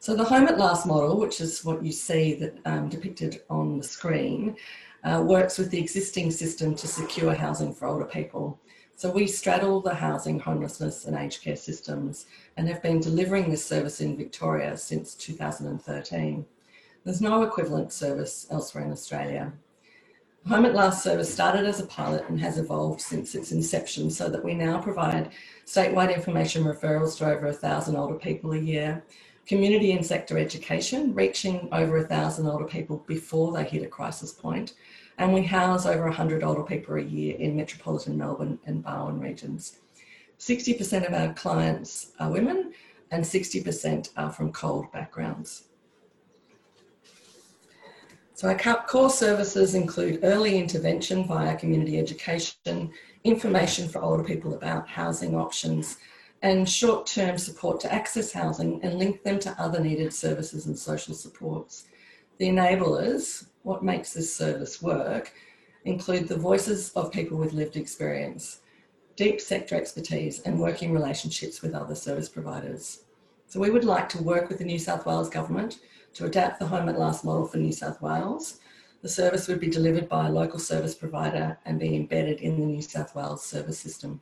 So 0.00 0.16
the 0.16 0.24
Home 0.24 0.48
at 0.48 0.58
Last 0.58 0.86
model, 0.86 1.18
which 1.18 1.40
is 1.40 1.64
what 1.64 1.84
you 1.84 1.92
see 1.92 2.34
that 2.34 2.58
um, 2.64 2.88
depicted 2.88 3.42
on 3.48 3.78
the 3.78 3.84
screen, 3.84 4.56
uh, 5.04 5.22
works 5.24 5.58
with 5.58 5.70
the 5.70 5.78
existing 5.78 6.30
system 6.30 6.74
to 6.74 6.86
secure 6.86 7.34
housing 7.34 7.72
for 7.72 7.86
older 7.86 8.06
people. 8.06 8.58
So 8.96 9.10
we 9.10 9.26
straddle 9.26 9.80
the 9.80 9.94
housing, 9.94 10.40
homelessness 10.40 11.04
and 11.04 11.16
aged 11.16 11.42
care 11.42 11.56
systems 11.56 12.26
and 12.56 12.68
have 12.68 12.82
been 12.82 13.00
delivering 13.00 13.50
this 13.50 13.64
service 13.64 14.00
in 14.00 14.16
Victoria 14.16 14.76
since 14.76 15.14
2013. 15.14 16.44
There's 17.04 17.20
no 17.22 17.42
equivalent 17.42 17.92
service 17.92 18.46
elsewhere 18.50 18.84
in 18.84 18.92
Australia. 18.92 19.52
Home 20.48 20.64
at 20.64 20.74
Last 20.74 21.04
service 21.04 21.32
started 21.32 21.66
as 21.66 21.80
a 21.80 21.86
pilot 21.86 22.24
and 22.28 22.40
has 22.40 22.58
evolved 22.58 23.00
since 23.00 23.34
its 23.34 23.52
inception 23.52 24.10
so 24.10 24.28
that 24.30 24.42
we 24.42 24.54
now 24.54 24.80
provide 24.80 25.30
statewide 25.66 26.14
information 26.14 26.64
referrals 26.64 27.18
to 27.18 27.26
over 27.26 27.48
a 27.48 27.52
thousand 27.52 27.94
older 27.94 28.14
people 28.14 28.54
a 28.54 28.58
year, 28.58 29.04
community 29.46 29.92
and 29.92 30.04
sector 30.04 30.38
education, 30.38 31.14
reaching 31.14 31.68
over 31.72 31.98
a 31.98 32.06
thousand 32.06 32.46
older 32.46 32.64
people 32.64 33.04
before 33.06 33.52
they 33.52 33.64
hit 33.64 33.82
a 33.82 33.86
crisis 33.86 34.32
point, 34.32 34.72
and 35.18 35.32
we 35.32 35.42
house 35.42 35.84
over 35.84 36.04
100 36.04 36.42
older 36.42 36.62
people 36.62 36.96
a 36.96 37.00
year 37.00 37.36
in 37.36 37.54
metropolitan 37.54 38.16
Melbourne 38.16 38.58
and 38.64 38.82
Barwon 38.82 39.20
regions. 39.20 39.78
60% 40.38 41.06
of 41.06 41.12
our 41.12 41.34
clients 41.34 42.12
are 42.18 42.30
women 42.30 42.72
and 43.10 43.22
60% 43.22 44.08
are 44.16 44.30
from 44.30 44.52
CALD 44.52 44.90
backgrounds. 44.90 45.64
So 48.40 48.48
our 48.48 48.82
core 48.86 49.10
services 49.10 49.74
include 49.74 50.20
early 50.22 50.56
intervention 50.56 51.26
via 51.26 51.58
community 51.58 51.98
education, 51.98 52.90
information 53.22 53.86
for 53.86 54.00
older 54.00 54.24
people 54.24 54.54
about 54.54 54.88
housing 54.88 55.34
options, 55.34 55.98
and 56.40 56.66
short-term 56.66 57.36
support 57.36 57.80
to 57.80 57.92
access 57.92 58.32
housing 58.32 58.82
and 58.82 58.98
link 58.98 59.24
them 59.24 59.40
to 59.40 59.54
other 59.60 59.78
needed 59.78 60.14
services 60.14 60.64
and 60.64 60.78
social 60.78 61.12
supports. 61.12 61.84
The 62.38 62.48
enablers, 62.48 63.44
what 63.62 63.84
makes 63.84 64.14
this 64.14 64.34
service 64.34 64.80
work, 64.80 65.34
include 65.84 66.26
the 66.26 66.38
voices 66.38 66.92
of 66.92 67.12
people 67.12 67.36
with 67.36 67.52
lived 67.52 67.76
experience, 67.76 68.60
deep 69.16 69.38
sector 69.42 69.74
expertise 69.74 70.40
and 70.46 70.58
working 70.58 70.94
relationships 70.94 71.60
with 71.60 71.74
other 71.74 71.94
service 71.94 72.30
providers. 72.30 73.02
So 73.48 73.60
we 73.60 73.68
would 73.68 73.84
like 73.84 74.08
to 74.10 74.22
work 74.22 74.48
with 74.48 74.56
the 74.56 74.64
New 74.64 74.78
South 74.78 75.04
Wales 75.04 75.28
Government 75.28 75.80
to 76.14 76.26
adapt 76.26 76.58
the 76.58 76.66
Home 76.66 76.88
at 76.88 76.98
Last 76.98 77.24
model 77.24 77.46
for 77.46 77.58
New 77.58 77.72
South 77.72 78.00
Wales. 78.00 78.60
The 79.02 79.08
service 79.08 79.48
would 79.48 79.60
be 79.60 79.70
delivered 79.70 80.08
by 80.08 80.28
a 80.28 80.32
local 80.32 80.58
service 80.58 80.94
provider 80.94 81.58
and 81.64 81.80
be 81.80 81.96
embedded 81.96 82.40
in 82.40 82.60
the 82.60 82.66
New 82.66 82.82
South 82.82 83.14
Wales 83.14 83.44
service 83.44 83.78
system. 83.78 84.20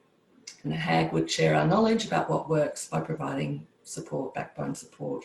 And 0.62 0.73
HAG 0.73 1.12
would 1.12 1.30
share 1.30 1.54
our 1.54 1.66
knowledge 1.66 2.07
about 2.07 2.30
what 2.30 2.49
works 2.49 2.87
by 2.88 3.00
providing 3.00 3.66
support, 3.83 4.35
backbone 4.35 4.75
support. 4.75 5.25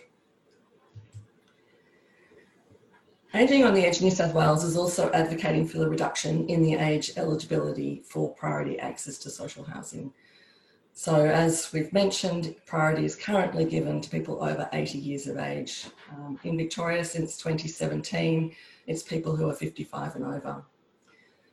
Ageing 3.36 3.64
on 3.64 3.74
the 3.74 3.84
Edge 3.84 4.00
New 4.00 4.12
South 4.12 4.36
Wales 4.36 4.64
is 4.64 4.78
also 4.78 5.12
advocating 5.12 5.68
for 5.68 5.80
the 5.80 5.90
reduction 5.90 6.48
in 6.48 6.62
the 6.62 6.76
age 6.76 7.12
eligibility 7.18 8.04
for 8.06 8.34
priority 8.36 8.80
access 8.80 9.18
to 9.20 9.30
social 9.32 9.64
housing. 9.64 10.14
So 10.96 11.26
as 11.26 11.74
we've 11.74 11.92
mentioned, 11.92 12.56
priority 12.68 13.04
is 13.04 13.16
currently 13.16 13.66
given 13.66 14.00
to 14.00 14.10
people 14.10 14.44
over 14.44 14.70
80 14.72 15.00
years 15.00 15.26
of 15.26 15.38
age. 15.38 15.88
Um, 16.12 16.40
in 16.44 16.56
Victoria 16.56 17.04
since 17.04 17.36
2017, 17.38 18.56
it's 18.86 19.02
people 19.02 19.36
who 19.36 19.50
are 19.50 19.56
55 19.56 20.16
and 20.16 20.26
over. 20.26 20.64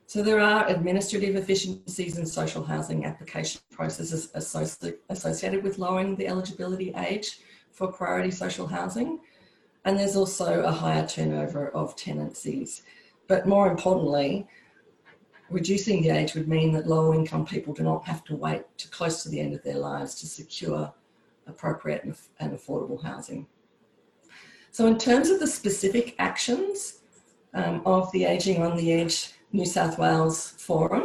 So 0.05 0.21
there 0.21 0.39
are 0.39 0.67
administrative 0.67 1.35
efficiencies 1.35 2.19
in 2.19 2.25
social 2.25 2.63
housing 2.63 3.05
application 3.05 3.61
processes 3.71 4.29
associated 4.35 5.63
with 5.63 5.79
lowering 5.79 6.15
the 6.15 6.27
eligibility 6.27 6.93
age 6.95 7.39
for 7.71 7.91
priority 7.91 8.29
social 8.29 8.67
housing. 8.67 9.21
And 9.85 9.97
there's 9.97 10.15
also 10.15 10.61
a 10.61 10.71
higher 10.71 11.07
turnover 11.07 11.69
of 11.69 11.95
tenancies. 11.95 12.83
But 13.27 13.47
more 13.47 13.71
importantly, 13.71 14.47
reducing 15.51 16.01
the 16.01 16.09
age 16.09 16.33
would 16.33 16.47
mean 16.47 16.71
that 16.73 16.87
low 16.87 17.13
income 17.13 17.45
people 17.45 17.73
do 17.73 17.83
not 17.83 18.05
have 18.05 18.23
to 18.25 18.35
wait 18.35 18.63
to 18.77 18.87
close 18.89 19.23
to 19.23 19.29
the 19.29 19.39
end 19.39 19.53
of 19.53 19.63
their 19.63 19.77
lives 19.77 20.15
to 20.15 20.27
secure 20.27 20.93
appropriate 21.47 22.03
and 22.39 22.51
affordable 22.51 23.03
housing. 23.03 23.47
So 24.71 24.87
in 24.87 24.97
terms 24.97 25.29
of 25.29 25.39
the 25.39 25.47
specific 25.47 26.15
actions 26.17 26.99
um, 27.53 27.81
of 27.85 28.11
the 28.13 28.25
Ageing 28.25 28.63
on 28.63 28.77
the 28.77 28.93
Edge 28.93 29.33
New 29.51 29.65
South 29.65 29.99
Wales 29.99 30.51
Forum, 30.51 31.03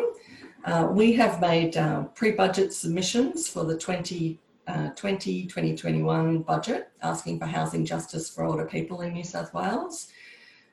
uh, 0.64 0.88
we 0.90 1.12
have 1.14 1.40
made 1.40 1.76
uh, 1.76 2.04
pre-budget 2.14 2.72
submissions 2.72 3.48
for 3.48 3.64
the 3.64 3.76
2020 3.76 4.40
uh, 4.68 4.88
2021 4.96 6.42
budget 6.42 6.90
asking 7.00 7.38
for 7.38 7.46
housing 7.46 7.84
justice 7.84 8.28
for 8.28 8.44
older 8.44 8.64
people 8.64 9.02
in 9.02 9.12
New 9.12 9.22
South 9.22 9.54
Wales. 9.54 10.08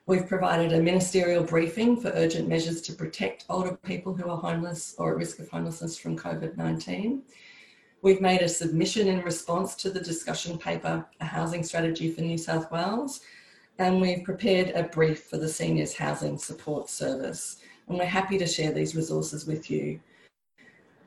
We've 0.06 0.28
provided 0.28 0.74
a 0.74 0.82
ministerial 0.82 1.42
briefing 1.42 1.98
for 1.98 2.08
urgent 2.08 2.46
measures 2.46 2.82
to 2.82 2.92
protect 2.92 3.46
older 3.48 3.74
people 3.74 4.12
who 4.12 4.28
are 4.28 4.36
homeless 4.36 4.94
or 4.98 5.12
at 5.12 5.16
risk 5.16 5.38
of 5.38 5.48
homelessness 5.48 5.96
from 5.96 6.18
COVID-19. 6.18 7.22
We've 8.02 8.20
made 8.20 8.42
a 8.42 8.48
submission 8.50 9.08
in 9.08 9.22
response 9.22 9.74
to 9.76 9.88
the 9.88 10.00
discussion 10.00 10.58
paper, 10.58 11.06
A 11.22 11.24
Housing 11.24 11.62
Strategy 11.62 12.10
for 12.10 12.20
New 12.20 12.36
South 12.36 12.70
Wales, 12.70 13.22
and 13.78 13.98
we've 13.98 14.22
prepared 14.24 14.72
a 14.74 14.82
brief 14.82 15.22
for 15.22 15.38
the 15.38 15.48
Seniors 15.48 15.94
Housing 15.94 16.36
Support 16.36 16.90
Service. 16.90 17.56
And 17.88 17.96
we're 17.96 18.04
happy 18.04 18.36
to 18.36 18.46
share 18.46 18.72
these 18.72 18.94
resources 18.94 19.46
with 19.46 19.70
you. 19.70 19.98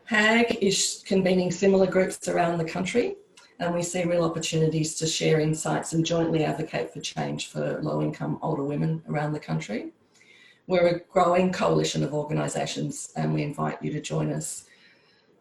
HAG 0.05 0.57
is 0.59 1.03
convening 1.05 1.51
similar 1.51 1.85
groups 1.85 2.27
around 2.27 2.57
the 2.57 2.65
country 2.65 3.15
and 3.59 3.73
we 3.73 3.81
see 3.81 4.03
real 4.03 4.23
opportunities 4.23 4.95
to 4.95 5.07
share 5.07 5.39
insights 5.39 5.93
and 5.93 6.05
jointly 6.05 6.43
advocate 6.43 6.93
for 6.93 7.01
change 7.01 7.47
for 7.47 7.81
low 7.81 8.01
income 8.01 8.39
older 8.41 8.63
women 8.63 9.01
around 9.09 9.33
the 9.33 9.39
country. 9.39 9.91
We're 10.67 10.87
a 10.87 10.99
growing 10.99 11.51
coalition 11.51 12.03
of 12.03 12.13
organisations 12.13 13.11
and 13.15 13.33
we 13.33 13.41
invite 13.41 13.81
you 13.81 13.91
to 13.93 14.01
join 14.01 14.31
us. 14.31 14.65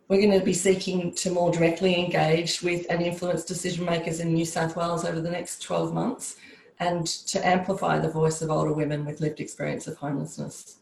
We're 0.08 0.20
going 0.20 0.38
to 0.38 0.44
be 0.44 0.52
seeking 0.52 1.12
to 1.14 1.30
more 1.30 1.50
directly 1.50 1.99
engage 1.99 2.62
with 2.62 2.87
and 2.88 3.02
influence 3.02 3.44
decision 3.44 3.85
makers 3.85 4.20
in 4.20 4.32
New 4.32 4.44
South 4.44 4.76
Wales 4.76 5.04
over 5.04 5.20
the 5.20 5.30
next 5.30 5.62
12 5.62 5.92
months 5.92 6.37
and 6.78 7.06
to 7.06 7.44
amplify 7.46 7.99
the 7.99 8.08
voice 8.08 8.40
of 8.40 8.50
older 8.50 8.73
women 8.73 9.04
with 9.04 9.20
lived 9.20 9.40
experience 9.40 9.87
of 9.87 9.96
homelessness. 9.96 10.76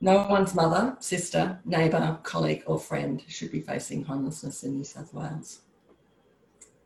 No 0.00 0.26
one's 0.28 0.54
mother, 0.54 0.96
sister, 0.98 1.60
neighbour, 1.64 2.18
colleague 2.24 2.64
or 2.66 2.80
friend 2.80 3.22
should 3.28 3.52
be 3.52 3.60
facing 3.60 4.04
homelessness 4.04 4.64
in 4.64 4.76
New 4.76 4.84
South 4.84 5.14
Wales. 5.14 5.60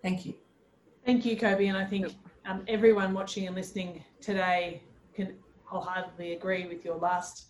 Thank 0.02 0.26
you. 0.26 0.34
Thank 1.04 1.24
you, 1.24 1.36
Kobe. 1.36 1.66
And 1.66 1.76
I 1.76 1.84
think 1.84 2.14
um, 2.46 2.62
everyone 2.68 3.12
watching 3.12 3.46
and 3.46 3.54
listening 3.54 4.04
today 4.20 4.82
can 5.14 5.34
wholeheartedly 5.64 6.34
agree 6.34 6.66
with 6.66 6.84
your 6.84 6.96
last 6.96 7.46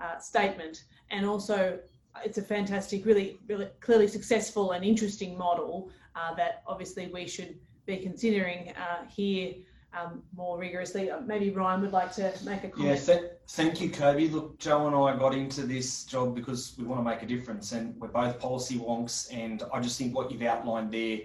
uh, 0.00 0.18
statement. 0.18 0.84
And 1.10 1.26
also, 1.26 1.78
it's 2.24 2.38
a 2.38 2.42
fantastic, 2.42 3.04
really, 3.04 3.38
really 3.48 3.68
clearly 3.80 4.08
successful 4.08 4.72
and 4.72 4.84
interesting 4.84 5.36
model 5.36 5.90
uh, 6.14 6.34
that 6.34 6.62
obviously 6.66 7.08
we 7.08 7.26
should 7.26 7.56
be 7.86 7.98
considering 7.98 8.72
uh, 8.76 9.04
here 9.08 9.54
um, 9.96 10.22
more 10.36 10.58
rigorously. 10.58 11.10
Uh, 11.10 11.20
maybe 11.20 11.50
Ryan 11.50 11.80
would 11.82 11.92
like 11.92 12.12
to 12.14 12.32
make 12.44 12.64
a 12.64 12.68
comment. 12.68 12.98
Yeah, 12.98 13.14
th- 13.14 13.30
thank 13.48 13.80
you, 13.80 13.90
Kobe. 13.90 14.28
Look, 14.28 14.58
Jo 14.58 14.86
and 14.86 14.96
I 14.96 15.16
got 15.16 15.34
into 15.34 15.62
this 15.62 16.04
job 16.04 16.34
because 16.34 16.74
we 16.78 16.84
want 16.84 17.00
to 17.00 17.04
make 17.04 17.22
a 17.22 17.26
difference, 17.26 17.72
and 17.72 17.98
we're 18.00 18.08
both 18.08 18.38
policy 18.38 18.78
wonks. 18.78 19.32
And 19.32 19.62
I 19.72 19.80
just 19.80 19.98
think 19.98 20.14
what 20.14 20.30
you've 20.30 20.42
outlined 20.42 20.92
there 20.92 21.20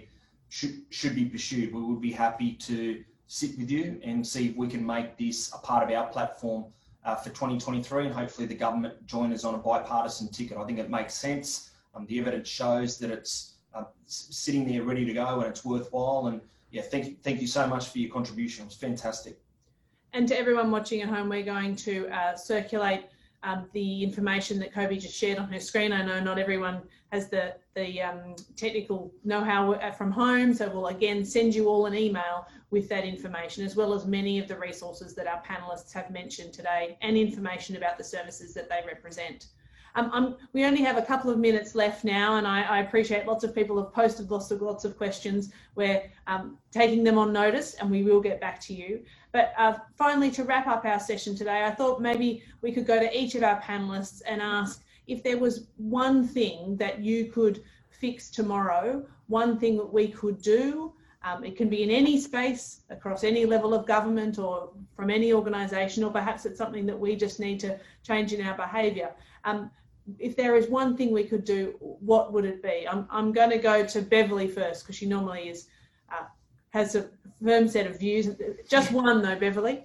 should 0.52 0.82
should 0.90 1.14
be 1.14 1.24
pursued. 1.24 1.72
We 1.72 1.80
would 1.82 2.02
be 2.02 2.12
happy 2.12 2.52
to 2.68 3.02
sit 3.26 3.56
with 3.56 3.70
you 3.70 3.98
and 4.04 4.24
see 4.24 4.50
if 4.50 4.56
we 4.56 4.68
can 4.68 4.84
make 4.84 5.16
this 5.16 5.50
a 5.54 5.56
part 5.56 5.82
of 5.82 5.96
our 5.96 6.06
platform 6.08 6.66
uh, 7.06 7.14
for 7.14 7.30
2023, 7.30 8.04
and 8.04 8.14
hopefully 8.14 8.46
the 8.46 8.54
government 8.54 9.06
join 9.06 9.32
us 9.32 9.44
on 9.44 9.54
a 9.54 9.58
bipartisan 9.58 10.28
ticket. 10.28 10.58
I 10.58 10.64
think 10.66 10.78
it 10.78 10.90
makes 10.90 11.14
sense. 11.14 11.70
Um, 11.94 12.04
the 12.04 12.20
evidence 12.20 12.48
shows 12.48 12.98
that 12.98 13.10
it's 13.10 13.54
uh, 13.74 13.84
sitting 14.04 14.68
there 14.68 14.82
ready 14.82 15.06
to 15.06 15.14
go 15.14 15.40
and 15.40 15.48
it's 15.48 15.64
worthwhile. 15.64 16.26
And 16.26 16.42
yeah, 16.70 16.82
thank 16.82 17.06
you, 17.06 17.16
thank 17.22 17.40
you 17.40 17.46
so 17.46 17.66
much 17.66 17.88
for 17.88 17.98
your 17.98 18.12
contribution. 18.12 18.64
It 18.64 18.66
was 18.66 18.76
fantastic. 18.76 19.40
And 20.12 20.28
to 20.28 20.38
everyone 20.38 20.70
watching 20.70 21.00
at 21.00 21.08
home, 21.08 21.30
we're 21.30 21.44
going 21.44 21.76
to 21.76 22.08
uh, 22.08 22.36
circulate 22.36 23.04
um, 23.42 23.66
the 23.72 24.02
information 24.02 24.58
that 24.60 24.72
Kobe 24.72 24.98
just 24.98 25.16
shared 25.16 25.38
on 25.38 25.52
her 25.52 25.60
screen. 25.60 25.92
I 25.92 26.04
know 26.04 26.20
not 26.20 26.38
everyone 26.38 26.82
has 27.10 27.28
the, 27.28 27.54
the 27.74 28.00
um, 28.00 28.36
technical 28.56 29.12
know-how 29.24 29.92
from 29.92 30.10
home, 30.10 30.54
so 30.54 30.68
we'll 30.70 30.86
again 30.86 31.24
send 31.24 31.54
you 31.54 31.68
all 31.68 31.86
an 31.86 31.94
email 31.94 32.46
with 32.70 32.88
that 32.88 33.04
information, 33.04 33.64
as 33.64 33.76
well 33.76 33.92
as 33.92 34.06
many 34.06 34.38
of 34.38 34.48
the 34.48 34.58
resources 34.58 35.14
that 35.14 35.26
our 35.26 35.42
panellists 35.42 35.92
have 35.92 36.10
mentioned 36.10 36.52
today 36.52 36.96
and 37.02 37.16
information 37.16 37.76
about 37.76 37.98
the 37.98 38.04
services 38.04 38.54
that 38.54 38.68
they 38.68 38.80
represent. 38.86 39.46
Um, 39.94 40.36
we 40.54 40.64
only 40.64 40.80
have 40.82 40.96
a 40.96 41.02
couple 41.02 41.30
of 41.30 41.38
minutes 41.38 41.74
left 41.74 42.02
now, 42.02 42.36
and 42.38 42.46
I, 42.46 42.62
I, 42.62 42.78
appreciate 42.78 43.26
lots 43.26 43.44
of 43.44 43.54
people 43.54 43.76
have 43.76 43.92
posted 43.92 44.30
lots 44.30 44.50
of 44.50 44.62
lots 44.62 44.86
of 44.86 44.96
questions. 44.96 45.52
We're 45.74 46.10
um, 46.26 46.56
taking 46.70 47.04
them 47.04 47.18
on 47.18 47.30
notice, 47.30 47.74
and 47.74 47.90
we 47.90 48.02
will 48.02 48.20
get 48.20 48.40
back 48.40 48.58
to 48.62 48.74
you. 48.74 49.04
But 49.32 49.54
uh, 49.56 49.78
finally, 49.96 50.30
to 50.32 50.44
wrap 50.44 50.66
up 50.66 50.84
our 50.84 51.00
session 51.00 51.34
today, 51.34 51.64
I 51.64 51.70
thought 51.70 52.02
maybe 52.02 52.42
we 52.60 52.70
could 52.70 52.86
go 52.86 53.00
to 53.00 53.18
each 53.18 53.34
of 53.34 53.42
our 53.42 53.60
panelists 53.60 54.20
and 54.26 54.42
ask 54.42 54.82
if 55.06 55.22
there 55.22 55.38
was 55.38 55.66
one 55.76 56.26
thing 56.26 56.76
that 56.76 57.00
you 57.00 57.26
could 57.26 57.64
fix 57.90 58.30
tomorrow, 58.30 59.06
one 59.28 59.58
thing 59.58 59.76
that 59.78 59.92
we 59.92 60.08
could 60.08 60.40
do. 60.42 60.92
Um, 61.24 61.44
it 61.44 61.56
can 61.56 61.68
be 61.68 61.82
in 61.82 61.90
any 61.90 62.20
space, 62.20 62.82
across 62.90 63.22
any 63.22 63.46
level 63.46 63.74
of 63.74 63.86
government 63.86 64.38
or 64.38 64.70
from 64.96 65.08
any 65.08 65.32
organisation, 65.32 66.02
or 66.04 66.10
perhaps 66.10 66.44
it's 66.44 66.58
something 66.58 66.84
that 66.86 66.98
we 66.98 67.16
just 67.16 67.38
need 67.40 67.60
to 67.60 67.78
change 68.02 68.32
in 68.32 68.44
our 68.44 68.56
behaviour. 68.56 69.12
Um, 69.44 69.70
if 70.18 70.36
there 70.36 70.56
is 70.56 70.68
one 70.68 70.96
thing 70.96 71.12
we 71.12 71.24
could 71.24 71.44
do, 71.44 71.76
what 71.78 72.32
would 72.32 72.44
it 72.44 72.60
be? 72.62 72.86
I'm, 72.88 73.06
I'm 73.08 73.32
going 73.32 73.50
to 73.50 73.58
go 73.58 73.86
to 73.86 74.02
Beverly 74.02 74.48
first 74.48 74.82
because 74.82 74.96
she 74.96 75.06
normally 75.06 75.48
is 75.48 75.68
uh, 76.12 76.24
has 76.72 76.94
a 76.94 77.08
firm 77.42 77.68
set 77.68 77.86
of 77.86 77.98
views. 77.98 78.30
Just 78.68 78.92
one 78.92 79.22
though, 79.22 79.36
Beverly. 79.36 79.84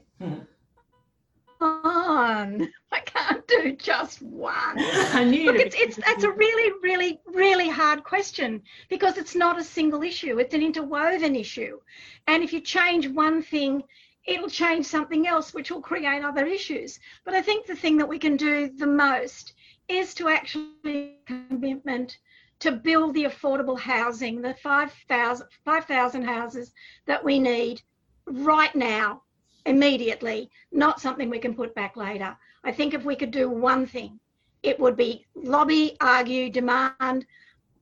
On, 1.59 2.69
I 2.91 2.99
can't 2.99 3.47
do 3.47 3.75
just 3.75 4.21
one. 4.21 4.75
I 4.77 5.23
knew. 5.23 5.51
Look, 5.51 5.55
it's, 5.55 5.75
it's 5.75 5.95
that's 5.95 6.23
a 6.23 6.31
really, 6.31 6.71
really, 6.83 7.19
really 7.25 7.67
hard 7.67 8.03
question 8.03 8.61
because 8.89 9.17
it's 9.17 9.35
not 9.35 9.59
a 9.59 9.63
single 9.63 10.03
issue. 10.03 10.37
It's 10.39 10.53
an 10.53 10.61
interwoven 10.61 11.35
issue, 11.35 11.79
and 12.27 12.43
if 12.43 12.53
you 12.53 12.61
change 12.61 13.07
one 13.07 13.41
thing, 13.41 13.83
it'll 14.25 14.49
change 14.49 14.85
something 14.85 15.25
else, 15.27 15.53
which 15.53 15.71
will 15.71 15.81
create 15.81 16.23
other 16.23 16.45
issues. 16.45 16.99
But 17.25 17.33
I 17.33 17.41
think 17.41 17.65
the 17.65 17.75
thing 17.75 17.97
that 17.97 18.07
we 18.07 18.19
can 18.19 18.37
do 18.37 18.69
the 18.69 18.87
most 18.87 19.53
is 19.87 20.13
to 20.15 20.29
actually 20.29 21.17
commitment 21.25 22.19
to 22.59 22.71
build 22.71 23.13
the 23.13 23.25
affordable 23.25 23.79
housing, 23.79 24.41
the 24.41 24.55
5,000 24.55 25.47
5, 25.63 25.85
houses 26.25 26.73
that 27.05 27.23
we 27.23 27.39
need 27.39 27.81
right 28.25 28.75
now, 28.75 29.21
immediately, 29.65 30.49
not 30.71 30.99
something 30.99 31.29
we 31.29 31.39
can 31.39 31.53
put 31.53 31.75
back 31.75 31.95
later. 31.95 32.35
I 32.63 32.71
think 32.71 32.93
if 32.93 33.05
we 33.05 33.15
could 33.15 33.31
do 33.31 33.49
one 33.49 33.85
thing, 33.85 34.19
it 34.63 34.79
would 34.79 34.95
be 34.95 35.25
lobby, 35.35 35.95
argue, 36.01 36.49
demand, 36.49 37.25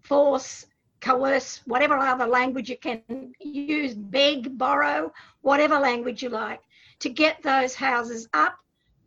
force, 0.01 0.67
coerce, 0.99 1.61
whatever 1.65 1.95
other 1.95 2.27
language 2.27 2.69
you 2.69 2.77
can 2.77 3.33
use, 3.39 3.93
beg, 3.93 4.57
borrow, 4.57 5.11
whatever 5.41 5.79
language 5.79 6.21
you 6.21 6.29
like, 6.29 6.61
to 6.99 7.09
get 7.09 7.41
those 7.43 7.75
houses 7.75 8.27
up, 8.33 8.57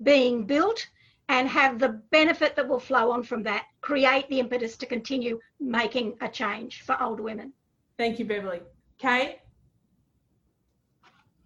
being 0.02 0.44
built, 0.44 0.86
and 1.28 1.48
have 1.48 1.78
the 1.78 2.00
benefit 2.10 2.56
that 2.56 2.68
will 2.68 2.80
flow 2.80 3.10
on 3.10 3.22
from 3.22 3.42
that 3.42 3.66
create 3.88 4.28
the 4.28 4.38
impetus 4.38 4.76
to 4.76 4.84
continue 4.84 5.40
making 5.60 6.12
a 6.20 6.28
change 6.28 6.82
for 6.82 7.02
older 7.02 7.22
women. 7.22 7.50
Thank 7.96 8.18
you, 8.18 8.26
Beverly. 8.26 8.60
Kay? 8.98 9.40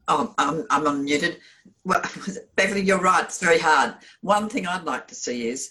Oh, 0.09 0.35
I'm, 0.39 0.67
I'm 0.69 0.83
unmuted. 0.83 1.37
Well, 1.85 2.03
Beverly, 2.57 2.81
you're 2.81 2.99
right. 2.99 3.23
It's 3.23 3.39
very 3.39 3.61
hard. 3.61 3.95
One 4.23 4.49
thing 4.49 4.67
I'd 4.67 4.83
like 4.83 5.07
to 5.07 5.14
see 5.14 5.47
is 5.47 5.71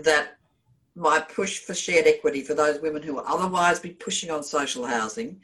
that 0.00 0.38
my 0.96 1.20
push 1.20 1.58
for 1.58 1.74
shared 1.74 2.06
equity 2.06 2.40
for 2.40 2.54
those 2.54 2.80
women 2.80 3.02
who 3.02 3.16
will 3.16 3.26
otherwise 3.26 3.78
be 3.78 3.90
pushing 3.90 4.30
on 4.30 4.42
social 4.42 4.86
housing, 4.86 5.38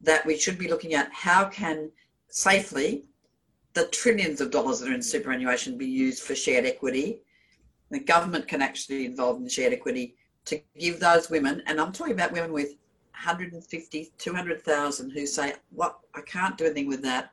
that 0.00 0.26
we 0.26 0.36
should 0.36 0.58
be 0.58 0.66
looking 0.66 0.94
at 0.94 1.08
how 1.12 1.44
can 1.44 1.88
safely 2.26 3.04
the 3.74 3.86
trillions 3.92 4.40
of 4.40 4.50
dollars 4.50 4.80
that 4.80 4.88
are 4.88 4.94
in 4.94 5.02
superannuation 5.02 5.78
be 5.78 5.86
used 5.86 6.24
for 6.24 6.34
shared 6.34 6.66
equity. 6.66 7.22
The 7.90 8.00
government 8.00 8.48
can 8.48 8.62
actually 8.62 9.06
involve 9.06 9.36
in 9.36 9.44
the 9.44 9.50
shared 9.50 9.72
equity 9.72 10.16
to 10.46 10.60
give 10.78 11.00
those 11.00 11.30
women, 11.30 11.62
and 11.66 11.80
I'm 11.80 11.92
talking 11.92 12.14
about 12.14 12.32
women 12.32 12.52
with 12.52 12.68
150, 13.12 14.12
200,000 14.16 15.10
who 15.10 15.26
say, 15.26 15.54
what, 15.70 15.98
I 16.14 16.20
can't 16.22 16.56
do 16.56 16.64
anything 16.64 16.88
with 16.88 17.02
that, 17.02 17.30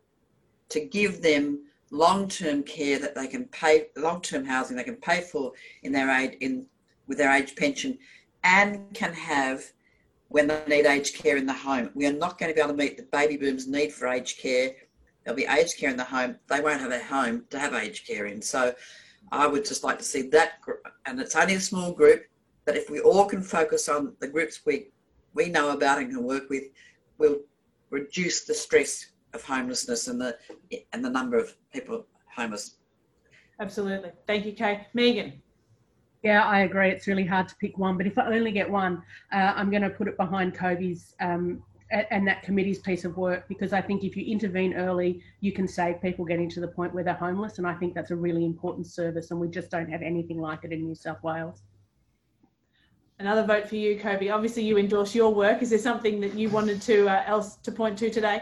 to 0.70 0.80
give 0.80 1.22
them 1.22 1.66
long-term 1.92 2.64
care 2.64 3.00
that 3.00 3.16
they 3.16 3.28
can 3.28 3.46
pay, 3.46 3.88
long-term 3.96 4.46
housing 4.46 4.76
they 4.76 4.84
can 4.84 4.96
pay 4.96 5.22
for 5.22 5.52
in 5.84 5.92
their 5.92 6.10
age, 6.10 6.38
in 6.42 6.66
with 7.08 7.18
their 7.18 7.32
age 7.32 7.56
pension, 7.56 7.98
and 8.44 8.94
can 8.94 9.14
have 9.14 9.64
when 10.30 10.48
they 10.48 10.64
need 10.68 10.86
aged 10.86 11.16
care 11.16 11.38
in 11.38 11.46
the 11.46 11.54
home. 11.54 11.92
We 11.94 12.08
are 12.08 12.14
not 12.14 12.40
going 12.40 12.50
to 12.50 12.56
be 12.56 12.62
able 12.62 12.72
to 12.72 12.78
meet 12.78 12.98
the 12.98 13.04
baby 13.04 13.38
boom's 13.38 13.68
need 13.68 13.94
for 13.94 14.08
aged 14.08 14.40
care 14.40 14.72
there'll 15.26 15.36
be 15.36 15.46
aged 15.46 15.78
care 15.78 15.90
in 15.90 15.98
the 15.98 16.04
home. 16.04 16.38
They 16.48 16.62
won't 16.62 16.80
have 16.80 16.92
a 16.92 17.04
home 17.04 17.46
to 17.50 17.60
have 17.60 17.74
aged 17.74 18.08
care 18.08 18.28
in. 18.28 18.42
So 18.42 18.74
I 19.32 19.48
would 19.48 19.66
just 19.66 19.84
like 19.84 19.98
to 19.98 20.04
see 20.04 20.24
that, 20.30 20.62
group, 20.62 20.82
and 21.06 21.20
it's 21.20 21.36
only 21.36 21.56
a 21.56 21.60
small 21.60 21.92
group, 21.92 22.26
but 22.66 22.76
if 22.76 22.90
we 22.90 23.00
all 23.00 23.26
can 23.26 23.42
focus 23.42 23.90
on 23.90 24.14
the 24.20 24.28
groups 24.28 24.62
we, 24.66 24.88
we 25.34 25.50
know 25.50 25.72
about 25.72 26.00
and 26.00 26.10
can 26.10 26.24
work 26.24 26.50
with, 26.50 26.64
we'll 27.18 27.40
reduce 27.90 28.46
the 28.46 28.54
stress 28.54 29.08
of 29.34 29.44
homelessness 29.44 30.08
and 30.08 30.20
the, 30.20 30.38
and 30.94 31.04
the 31.04 31.10
number 31.10 31.38
of 31.38 31.56
people 31.74 32.06
homeless. 32.36 32.78
Absolutely. 33.60 34.12
Thank 34.28 34.46
you, 34.46 34.54
Kay. 34.54 34.88
Megan. 34.94 35.42
Yeah, 36.24 36.44
I 36.44 36.62
agree. 36.62 36.90
It's 36.90 37.08
really 37.08 37.26
hard 37.26 37.48
to 37.50 37.56
pick 37.58 37.78
one, 37.78 37.98
but 37.98 38.08
if 38.08 38.18
I 38.18 38.28
only 38.28 38.52
get 38.52 38.70
one, 38.70 39.04
uh, 39.32 39.54
I'm 39.56 39.70
going 39.70 39.84
to 39.84 39.90
put 39.92 40.08
it 40.08 40.18
behind 40.18 40.56
Kobe's 40.56 41.14
um, 41.20 41.62
and 41.92 42.28
that 42.28 42.42
committee's 42.42 42.80
piece 42.80 43.06
of 43.06 43.16
work 43.16 43.48
because 43.48 43.72
I 43.72 43.82
think 43.82 44.04
if 44.04 44.18
you 44.18 44.26
intervene 44.26 44.74
early, 44.74 45.22
you 45.42 45.52
can 45.52 45.68
save 45.68 46.02
people 46.02 46.26
getting 46.26 46.50
to 46.50 46.60
the 46.60 46.68
point 46.68 46.94
where 46.94 47.04
they're 47.04 47.14
homeless. 47.14 47.58
And 47.60 47.68
I 47.68 47.76
think 47.76 47.94
that's 47.94 48.12
a 48.12 48.16
really 48.16 48.44
important 48.44 48.88
service, 48.88 49.32
and 49.32 49.40
we 49.40 49.48
just 49.48 49.70
don't 49.70 49.90
have 49.90 50.02
anything 50.02 50.40
like 50.40 50.64
it 50.64 50.72
in 50.72 50.84
New 50.84 50.96
South 50.96 51.22
Wales. 51.24 51.62
Another 53.20 53.44
vote 53.44 53.70
for 53.70 53.76
you, 53.76 53.98
Kobe. 53.98 54.30
Obviously, 54.30 54.64
you 54.64 54.78
endorse 54.78 55.16
your 55.16 55.34
work. 55.34 55.62
Is 55.62 55.70
there 55.70 55.80
something 55.80 56.20
that 56.20 56.34
you 56.34 56.50
wanted 56.50 56.82
to 56.82 57.08
uh, 57.08 57.24
else 57.26 57.56
to 57.58 57.72
point 57.72 57.98
to 58.00 58.10
today? 58.10 58.42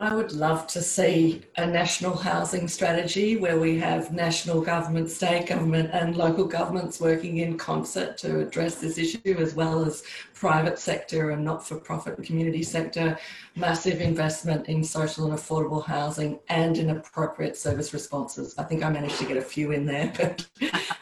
I 0.00 0.14
would 0.14 0.30
love 0.30 0.68
to 0.68 0.80
see 0.80 1.42
a 1.56 1.66
national 1.66 2.16
housing 2.16 2.68
strategy 2.68 3.36
where 3.36 3.58
we 3.58 3.76
have 3.78 4.12
national 4.12 4.60
government, 4.60 5.10
state 5.10 5.48
government, 5.48 5.90
and 5.92 6.14
local 6.14 6.44
governments 6.44 7.00
working 7.00 7.38
in 7.38 7.58
concert 7.58 8.16
to 8.18 8.38
address 8.38 8.76
this 8.76 8.96
issue, 8.96 9.36
as 9.38 9.56
well 9.56 9.84
as 9.84 10.04
private 10.34 10.78
sector 10.78 11.30
and 11.32 11.44
not 11.44 11.66
for 11.66 11.80
profit 11.80 12.22
community 12.22 12.62
sector, 12.62 13.18
massive 13.56 14.00
investment 14.00 14.68
in 14.68 14.84
social 14.84 15.28
and 15.28 15.36
affordable 15.36 15.84
housing 15.84 16.38
and 16.48 16.78
in 16.78 16.90
appropriate 16.90 17.56
service 17.56 17.92
responses. 17.92 18.54
I 18.56 18.62
think 18.62 18.84
I 18.84 18.90
managed 18.90 19.18
to 19.18 19.24
get 19.24 19.36
a 19.36 19.42
few 19.42 19.72
in 19.72 19.84
there, 19.84 20.12
but 20.16 20.46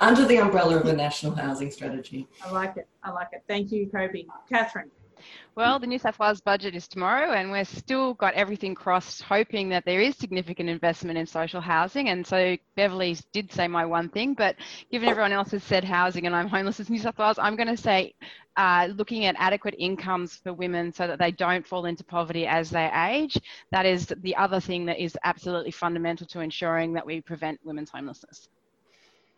under 0.00 0.24
the 0.24 0.38
umbrella 0.38 0.78
of 0.78 0.86
a 0.86 0.94
national 0.94 1.34
housing 1.34 1.70
strategy. 1.70 2.28
I 2.42 2.50
like 2.50 2.78
it. 2.78 2.88
I 3.02 3.10
like 3.10 3.28
it. 3.32 3.42
Thank 3.46 3.72
you, 3.72 3.90
Kobe. 3.90 4.24
Katherine. 4.48 4.90
Well, 5.54 5.78
the 5.78 5.86
New 5.86 5.98
South 5.98 6.18
Wales 6.18 6.40
budget 6.40 6.74
is 6.74 6.86
tomorrow, 6.86 7.32
and 7.32 7.50
we're 7.50 7.64
still 7.64 8.14
got 8.14 8.34
everything 8.34 8.74
crossed, 8.74 9.22
hoping 9.22 9.70
that 9.70 9.84
there 9.86 10.00
is 10.00 10.16
significant 10.16 10.68
investment 10.68 11.16
in 11.16 11.26
social 11.26 11.60
housing. 11.60 12.10
And 12.10 12.26
so 12.26 12.56
Beverly 12.74 13.16
did 13.32 13.50
say 13.50 13.66
my 13.66 13.86
one 13.86 14.10
thing, 14.10 14.34
but 14.34 14.56
given 14.90 15.08
everyone 15.08 15.32
else 15.32 15.52
has 15.52 15.62
said 15.62 15.84
housing 15.84 16.26
and 16.26 16.36
I'm 16.36 16.48
homeless 16.48 16.80
in 16.80 16.86
New 16.90 16.98
South 16.98 17.18
Wales, 17.18 17.38
I'm 17.38 17.56
going 17.56 17.74
to 17.74 17.76
say 17.76 18.14
uh, 18.56 18.88
looking 18.94 19.24
at 19.24 19.34
adequate 19.38 19.74
incomes 19.78 20.36
for 20.36 20.52
women 20.52 20.92
so 20.92 21.06
that 21.06 21.18
they 21.18 21.30
don't 21.30 21.66
fall 21.66 21.86
into 21.86 22.04
poverty 22.04 22.46
as 22.46 22.70
they 22.70 22.90
age. 22.92 23.38
That 23.70 23.86
is 23.86 24.06
the 24.22 24.36
other 24.36 24.60
thing 24.60 24.86
that 24.86 24.98
is 24.98 25.16
absolutely 25.24 25.70
fundamental 25.70 26.26
to 26.28 26.40
ensuring 26.40 26.92
that 26.94 27.06
we 27.06 27.20
prevent 27.20 27.60
women's 27.64 27.90
homelessness. 27.90 28.48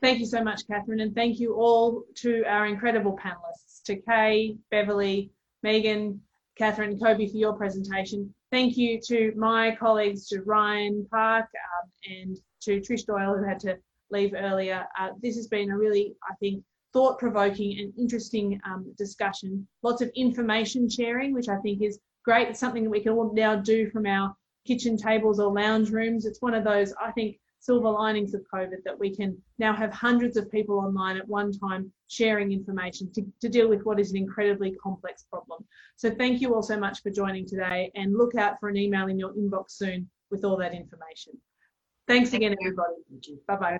Thank 0.01 0.21
you 0.21 0.27
so 0.27 0.45
much, 0.45 0.61
Katherine, 0.69 1.01
and 1.01 1.15
thank 1.15 1.41
you 1.41 1.55
all 1.55 2.05
to 2.17 2.45
our 2.45 2.67
incredible 2.67 3.19
panelists, 3.19 3.83
to 3.85 3.97
Kay, 3.97 4.57
Beverly, 4.71 5.31
Megan, 5.63 6.21
Katherine, 6.57 6.99
Kobe 6.99 7.29
for 7.29 7.37
your 7.37 7.53
presentation. 7.53 8.35
Thank 8.51 8.77
you 8.77 9.01
to 9.07 9.33
my 9.37 9.77
colleagues, 9.77 10.27
to 10.29 10.43
Ryan 10.43 11.07
Park 11.11 11.47
um, 11.47 11.91
and 12.11 12.37
to 12.63 12.81
Trish 12.81 13.07
Doyle, 13.07 13.37
who 13.37 13.45
had 13.45 13.61
to 13.61 13.77
leave 14.11 14.35
earlier. 14.35 14.87
Uh, 14.99 15.11
this 15.23 15.37
has 15.37 15.49
been 15.49 15.71
a 15.71 15.77
really, 15.77 16.15
I 16.29 16.35
think, 16.41 16.65
thought-provoking 16.93 17.79
and 17.79 17.93
interesting 17.99 18.59
um, 18.65 18.93
discussion. 18.97 19.69
Lots 19.83 20.01
of 20.01 20.11
information 20.17 20.89
sharing, 20.89 21.35
which 21.35 21.49
I 21.49 21.57
think 21.57 21.83
is 21.83 22.01
great. 22.25 22.49
It's 22.49 22.61
something 22.61 22.85
that 22.85 22.91
we 22.91 23.01
can 23.01 23.13
all 23.13 23.33
now 23.35 23.57
do 23.57 23.91
from 23.91 24.07
our 24.07 24.35
kitchen 24.67 24.97
tables 24.97 25.39
or 25.39 25.53
lounge 25.53 25.91
rooms. 25.91 26.25
It's 26.25 26.41
one 26.41 26.55
of 26.55 26.65
those, 26.65 26.95
I 27.01 27.13
think, 27.13 27.39
silver 27.61 27.91
linings 27.91 28.35
of 28.35 28.43
COVID 28.53 28.83
that 28.85 28.99
we 28.99 29.15
can 29.15 29.37
now 29.59 29.75
have 29.75 29.93
hundreds 29.93 30.37
of 30.37 30.51
people 30.51 30.79
online 30.79 31.17
at 31.17 31.29
one 31.29 31.53
time 31.53 31.93
sharing 32.09 32.53
information 32.53 33.13
to, 33.13 33.23
to 33.41 33.49
deal 33.49 33.69
with 33.69 33.83
what 33.85 34.01
is 34.01 34.11
an 34.11 34.17
incredibly 34.17 34.73
complex 34.73 35.25
problem. 35.25 35.65
So 35.97 36.11
thank 36.11 36.41
you 36.41 36.55
all 36.55 36.63
so 36.63 36.79
much 36.79 37.03
for 37.03 37.11
joining 37.11 37.47
today 37.47 37.91
and 37.95 38.17
look 38.17 38.35
out 38.37 38.59
for 38.61 38.69
an 38.69 38.77
email 38.77 39.09
in 39.09 39.19
your 39.19 39.33
inbox 39.35 39.73
soon 39.73 40.09
with 40.31 40.45
all 40.45 40.57
that 40.59 40.73
information. 40.73 41.35
Thanks 42.07 42.33
again, 42.33 42.55
everybody. 42.61 42.95
Bye-bye. 43.47 43.79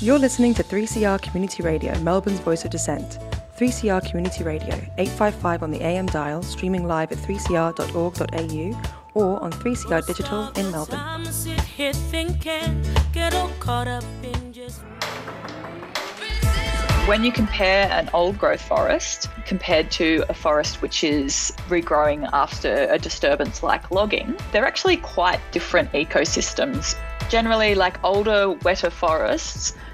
You're 0.00 0.18
listening 0.18 0.54
to 0.54 0.62
3CR 0.62 1.20
Community 1.22 1.62
Radio, 1.62 1.98
Melbourne's 2.00 2.40
voice 2.40 2.64
of 2.64 2.70
dissent. 2.70 3.18
3CR 3.58 4.08
Community 4.08 4.42
Radio, 4.44 4.74
855 4.96 5.62
on 5.62 5.70
the 5.70 5.82
AM 5.82 6.06
dial, 6.06 6.42
streaming 6.42 6.86
live 6.86 7.12
at 7.12 7.18
3cr.org.au 7.18 8.99
or 9.14 9.42
on 9.42 9.52
3CR 9.52 10.06
Digital 10.06 10.48
in 10.56 10.70
Melbourne. 10.70 10.98
When 17.06 17.24
you 17.24 17.32
compare 17.32 17.90
an 17.90 18.08
old 18.12 18.38
growth 18.38 18.60
forest 18.60 19.28
compared 19.44 19.90
to 19.92 20.24
a 20.28 20.34
forest 20.34 20.80
which 20.80 21.02
is 21.02 21.52
regrowing 21.68 22.28
after 22.32 22.86
a 22.90 22.98
disturbance 22.98 23.62
like 23.62 23.90
logging, 23.90 24.36
they're 24.52 24.66
actually 24.66 24.98
quite 24.98 25.40
different 25.50 25.90
ecosystems. 25.92 26.94
Generally, 27.28 27.74
like 27.74 28.02
older, 28.04 28.50
wetter 28.50 28.90
forests 28.90 29.74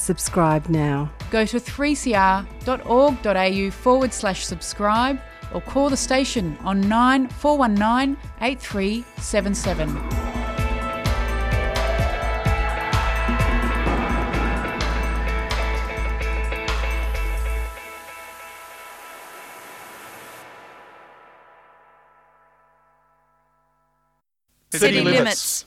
Subscribe 0.00 0.68
now. 0.70 1.12
Go 1.30 1.44
to 1.44 1.60
3cr.org.au 1.60 3.70
forward 3.70 4.14
slash 4.14 4.46
subscribe 4.46 5.20
or 5.52 5.60
call 5.60 5.90
the 5.90 5.96
station 5.96 6.56
on 6.64 6.80
9419 6.88 8.16
8377. 8.40 10.10
City, 24.72 25.02
Limits. 25.02 25.66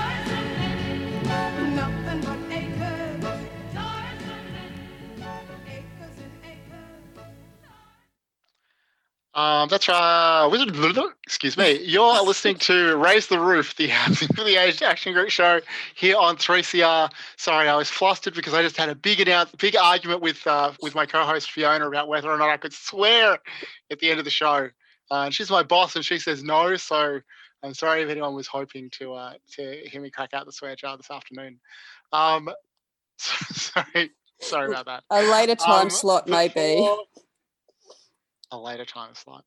Um, 9.41 9.69
that's 9.69 9.87
right. 9.87 11.11
Excuse 11.25 11.57
me. 11.57 11.79
You're 11.83 12.21
listening 12.21 12.57
to 12.57 12.95
Raise 12.97 13.25
the 13.25 13.39
Roof, 13.39 13.75
the 13.75 13.87
the 14.35 14.55
Aged 14.59 14.83
Action 14.83 15.13
Group 15.13 15.31
show 15.31 15.61
here 15.95 16.15
on 16.17 16.37
3CR. 16.37 17.09
Sorry, 17.37 17.67
I 17.67 17.75
was 17.75 17.89
flustered 17.89 18.35
because 18.35 18.53
I 18.53 18.61
just 18.61 18.77
had 18.77 18.89
a 18.89 18.95
big 18.95 19.19
announce, 19.19 19.49
big 19.57 19.75
argument 19.75 20.21
with 20.21 20.45
uh, 20.45 20.73
with 20.81 20.93
my 20.93 21.07
co-host 21.07 21.51
Fiona 21.51 21.87
about 21.87 22.07
whether 22.07 22.29
or 22.29 22.37
not 22.37 22.49
I 22.49 22.57
could 22.57 22.73
swear 22.73 23.39
at 23.89 23.99
the 23.99 24.11
end 24.11 24.19
of 24.19 24.25
the 24.25 24.31
show. 24.31 24.69
Uh, 25.09 25.31
she's 25.31 25.49
my 25.49 25.63
boss, 25.63 25.95
and 25.95 26.05
she 26.05 26.19
says 26.19 26.43
no. 26.43 26.75
So 26.75 27.19
I'm 27.63 27.73
sorry 27.73 28.03
if 28.03 28.09
anyone 28.09 28.35
was 28.35 28.45
hoping 28.45 28.91
to 28.99 29.13
uh, 29.13 29.33
to 29.53 29.81
hear 29.89 30.01
me 30.01 30.11
crack 30.11 30.35
out 30.35 30.45
the 30.45 30.51
swear 30.51 30.75
jar 30.75 30.97
this 30.97 31.09
afternoon. 31.09 31.59
Um, 32.13 32.47
sorry, 33.17 34.11
sorry 34.39 34.67
about 34.67 34.85
that. 34.85 35.03
A 35.09 35.23
later 35.31 35.55
time 35.55 35.85
um, 35.85 35.89
slot, 35.89 36.27
maybe 36.27 36.87
a 38.51 38.57
later 38.57 38.85
time 38.85 39.15
slot. 39.15 39.45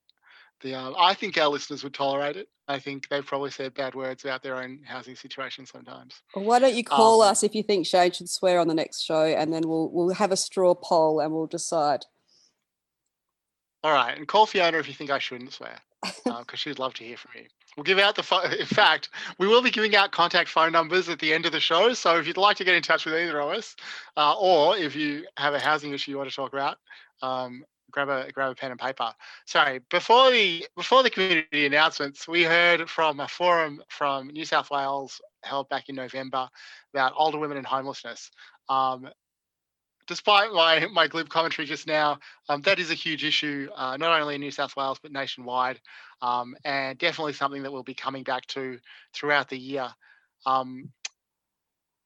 The 0.60 0.74
um, 0.74 0.94
I 0.98 1.14
think 1.14 1.36
our 1.36 1.48
listeners 1.48 1.82
would 1.84 1.94
tolerate 1.94 2.36
it. 2.36 2.48
I 2.68 2.78
think 2.78 3.08
they've 3.08 3.24
probably 3.24 3.50
said 3.50 3.74
bad 3.74 3.94
words 3.94 4.24
about 4.24 4.42
their 4.42 4.56
own 4.56 4.80
housing 4.84 5.16
situation 5.16 5.66
sometimes. 5.66 6.22
Well, 6.34 6.44
why 6.44 6.58
don't 6.58 6.74
you 6.74 6.84
call 6.84 7.22
um, 7.22 7.30
us 7.30 7.42
if 7.42 7.54
you 7.54 7.62
think 7.62 7.86
Shane 7.86 8.12
should 8.12 8.30
swear 8.30 8.58
on 8.58 8.68
the 8.68 8.74
next 8.74 9.02
show, 9.02 9.24
and 9.24 9.52
then 9.52 9.68
we'll 9.68 9.90
we'll 9.90 10.14
have 10.14 10.32
a 10.32 10.36
straw 10.36 10.74
poll 10.74 11.20
and 11.20 11.32
we'll 11.32 11.46
decide. 11.46 12.04
All 13.82 13.92
right, 13.92 14.16
and 14.16 14.26
call 14.26 14.46
Fiona 14.46 14.78
if 14.78 14.88
you 14.88 14.94
think 14.94 15.10
I 15.10 15.18
shouldn't 15.18 15.52
swear, 15.52 15.76
because 16.02 16.24
uh, 16.26 16.56
she'd 16.56 16.78
love 16.78 16.94
to 16.94 17.04
hear 17.04 17.18
from 17.18 17.32
you. 17.36 17.44
We'll 17.76 17.84
give 17.84 17.98
out 17.98 18.14
the 18.14 18.22
phone. 18.22 18.50
In 18.52 18.66
fact, 18.66 19.10
we 19.38 19.46
will 19.46 19.60
be 19.60 19.70
giving 19.70 19.94
out 19.94 20.12
contact 20.12 20.48
phone 20.48 20.72
numbers 20.72 21.08
at 21.10 21.18
the 21.18 21.34
end 21.34 21.44
of 21.44 21.52
the 21.52 21.60
show. 21.60 21.92
So 21.92 22.16
if 22.16 22.26
you'd 22.26 22.36
like 22.36 22.56
to 22.58 22.64
get 22.64 22.74
in 22.74 22.82
touch 22.82 23.04
with 23.04 23.14
either 23.14 23.40
of 23.40 23.50
us, 23.50 23.76
uh, 24.16 24.34
or 24.38 24.76
if 24.76 24.94
you 24.96 25.26
have 25.36 25.52
a 25.52 25.60
housing 25.60 25.92
issue 25.92 26.12
you 26.12 26.16
want 26.16 26.30
to 26.30 26.36
talk 26.36 26.52
about, 26.52 26.78
um, 27.20 27.64
grab 27.94 28.08
a 28.08 28.30
grab 28.32 28.50
a 28.50 28.54
pen 28.54 28.72
and 28.72 28.80
paper. 28.80 29.12
Sorry, 29.46 29.80
before 29.90 30.30
the 30.30 30.66
before 30.76 31.02
the 31.02 31.10
community 31.10 31.64
announcements, 31.64 32.26
we 32.26 32.42
heard 32.42 32.90
from 32.90 33.20
a 33.20 33.28
forum 33.28 33.82
from 33.88 34.28
New 34.28 34.44
South 34.44 34.70
Wales 34.70 35.20
held 35.44 35.68
back 35.68 35.88
in 35.88 35.94
November 35.94 36.48
about 36.92 37.12
older 37.16 37.38
women 37.38 37.56
and 37.56 37.66
homelessness. 37.66 38.30
Um, 38.68 39.08
despite 40.08 40.52
my 40.52 40.86
my 40.92 41.06
glib 41.06 41.28
commentary 41.28 41.66
just 41.66 41.86
now, 41.86 42.18
um, 42.48 42.60
that 42.62 42.80
is 42.80 42.90
a 42.90 42.94
huge 42.94 43.24
issue, 43.24 43.68
uh, 43.76 43.96
not 43.96 44.20
only 44.20 44.34
in 44.34 44.40
New 44.40 44.50
South 44.50 44.76
Wales 44.76 44.98
but 45.00 45.12
nationwide, 45.12 45.80
um, 46.20 46.56
and 46.64 46.98
definitely 46.98 47.32
something 47.32 47.62
that 47.62 47.72
we'll 47.72 47.84
be 47.84 47.94
coming 47.94 48.24
back 48.24 48.44
to 48.48 48.78
throughout 49.14 49.48
the 49.48 49.58
year. 49.58 49.88
Um, 50.46 50.90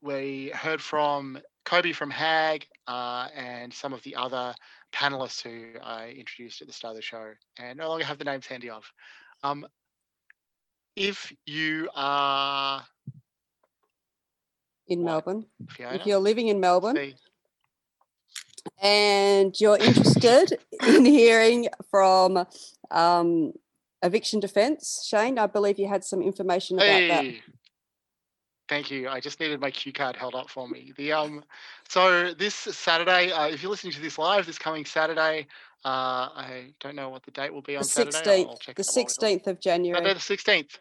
we 0.01 0.53
heard 0.55 0.81
from 0.81 1.39
Kobe 1.65 1.93
from 1.93 2.11
HAG 2.11 2.67
uh, 2.87 3.29
and 3.35 3.73
some 3.75 3.93
of 3.93 4.03
the 4.03 4.17
other 4.17 4.55
panelists 4.93 5.43
who 5.43 5.79
I 5.83 6.09
introduced 6.11 6.61
at 6.61 6.67
the 6.67 6.73
start 6.73 6.93
of 6.93 6.97
the 6.97 7.03
show 7.03 7.33
and 7.59 7.79
no 7.79 7.89
longer 7.89 8.05
have 8.05 8.19
the 8.19 8.25
names 8.25 8.47
handy 8.47 8.71
of. 8.71 8.85
Um, 9.43 9.67
if 10.97 11.33
you 11.47 11.89
are 11.95 12.85
in 14.89 15.05
Melbourne, 15.05 15.47
Fiona, 15.69 15.95
if 15.95 16.07
you're 16.07 16.19
living 16.19 16.49
in 16.49 16.59
Melbourne 16.59 16.97
see. 16.97 17.15
and 18.83 19.55
you're 19.61 19.77
interested 19.77 20.59
in 20.87 21.05
hearing 21.05 21.69
from 21.91 22.47
um, 22.91 23.53
eviction 24.03 24.41
defence, 24.41 25.07
Shane, 25.09 25.39
I 25.39 25.47
believe 25.47 25.79
you 25.79 25.89
had 25.89 26.05
some 26.05 26.23
information 26.23 26.79
about 26.79 26.87
hey. 26.87 27.09
that. 27.09 27.25
Thank 28.69 28.91
you. 28.91 29.09
I 29.09 29.21
just 29.21 29.41
needed 29.41 29.61
my 29.61 29.71
cue 29.71 29.93
card 29.93 30.15
held 30.15 30.35
up 30.35 30.51
for 30.51 30.69
me. 30.69 30.93
The 30.97 31.13
um, 31.13 31.43
so 31.89 32.35
this 32.35 32.55
Saturday, 32.55 33.33
uh, 33.33 33.49
if 33.49 33.63
you're 33.63 33.71
listening 33.71 33.95
to 33.95 34.01
this 34.01 34.19
live, 34.19 34.47
this 34.47 34.59
coming 34.59 34.85
Saturday, 34.85 35.47
uh, 35.85 36.29
I 36.35 36.75
don't 36.81 36.95
know 36.95 37.09
what 37.09 37.23
the 37.23 37.31
date 37.31 37.53
will 37.53 37.63
be 37.63 37.77
on 37.77 37.83
the 37.83 37.89
16th, 37.89 38.75
The 38.75 38.85
sixteenth 38.85 39.47
of 39.47 39.61
January. 39.61 40.03
No, 40.05 40.13
the 40.13 40.21
sixteenth. 40.21 40.79